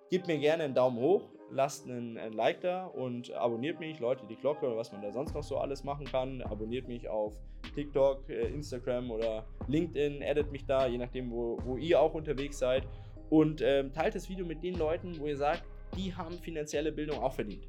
Gebt 0.09 0.27
mir 0.27 0.39
gerne 0.39 0.63
einen 0.63 0.73
Daumen 0.73 0.97
hoch, 0.97 1.29
lasst 1.51 1.85
einen, 1.85 2.17
einen, 2.17 2.33
Like 2.33 2.61
da 2.61 2.85
und 2.85 3.31
abonniert 3.33 3.79
mich, 3.79 3.99
Leute, 3.99 4.25
die 4.25 4.37
Glocke 4.37 4.65
oder 4.65 4.77
was 4.77 4.93
man 4.93 5.01
da 5.01 5.11
sonst 5.11 5.35
noch 5.35 5.43
so 5.43 5.57
alles 5.57 5.83
machen 5.83 6.05
kann. 6.05 6.41
Abonniert 6.41 6.87
mich 6.87 7.09
auf 7.09 7.35
TikTok, 7.75 8.29
äh, 8.29 8.47
Instagram 8.47 9.11
oder 9.11 9.45
LinkedIn, 9.67 10.23
addet 10.23 10.49
mich 10.51 10.65
da, 10.65 10.87
je 10.87 10.97
nachdem, 10.97 11.29
wo, 11.29 11.59
wo 11.65 11.75
ihr 11.75 11.99
auch 11.99 12.13
unterwegs 12.13 12.57
seid. 12.57 12.87
Und 13.29 13.61
ähm, 13.61 13.91
teilt 13.91 14.15
das 14.15 14.29
Video 14.29 14.45
mit 14.45 14.63
den 14.63 14.75
Leuten, 14.75 15.19
wo 15.19 15.27
ihr 15.27 15.35
sagt, 15.35 15.63
die 15.97 16.15
haben 16.15 16.37
finanzielle 16.39 16.91
Bildung 16.91 17.19
auch 17.19 17.33
verdient. 17.33 17.67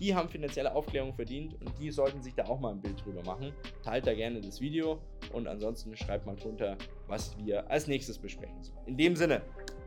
Die 0.00 0.14
haben 0.14 0.28
finanzielle 0.28 0.74
Aufklärung 0.74 1.14
verdient 1.14 1.54
und 1.54 1.72
die 1.78 1.90
sollten 1.90 2.22
sich 2.22 2.34
da 2.34 2.44
auch 2.44 2.60
mal 2.60 2.72
ein 2.72 2.82
Bild 2.82 3.02
drüber 3.04 3.22
machen. 3.22 3.52
Teilt 3.82 4.06
da 4.06 4.14
gerne 4.14 4.40
das 4.40 4.60
Video 4.60 5.00
und 5.32 5.46
ansonsten 5.46 5.96
schreibt 5.96 6.26
mal 6.26 6.36
drunter, 6.36 6.76
was 7.06 7.36
wir 7.38 7.70
als 7.70 7.86
nächstes 7.86 8.18
besprechen 8.18 8.62
sollen. 8.62 8.86
In 8.86 8.96
dem 8.96 9.16
Sinne, 9.16 9.42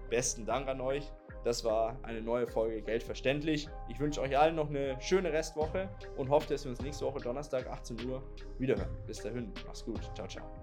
besten 0.09 0.45
Dank 0.45 0.67
an 0.67 0.81
euch. 0.81 1.11
Das 1.45 1.63
war 1.63 1.97
eine 2.03 2.21
neue 2.21 2.47
Folge 2.47 2.81
Geld 2.81 3.01
verständlich. 3.01 3.69
Ich 3.87 3.99
wünsche 3.99 4.19
euch 4.19 4.37
allen 4.37 4.55
noch 4.55 4.69
eine 4.69 4.99
schöne 4.99 5.31
Restwoche 5.31 5.89
und 6.17 6.29
hoffe, 6.29 6.49
dass 6.49 6.65
wir 6.65 6.71
uns 6.71 6.81
nächste 6.81 7.05
Woche 7.05 7.19
Donnerstag 7.19 7.67
18 7.67 8.09
Uhr 8.09 8.21
wiederhören. 8.57 8.89
Bis 9.07 9.21
dahin, 9.21 9.53
mach's 9.65 9.85
gut. 9.85 10.01
Ciao, 10.15 10.27
ciao. 10.27 10.58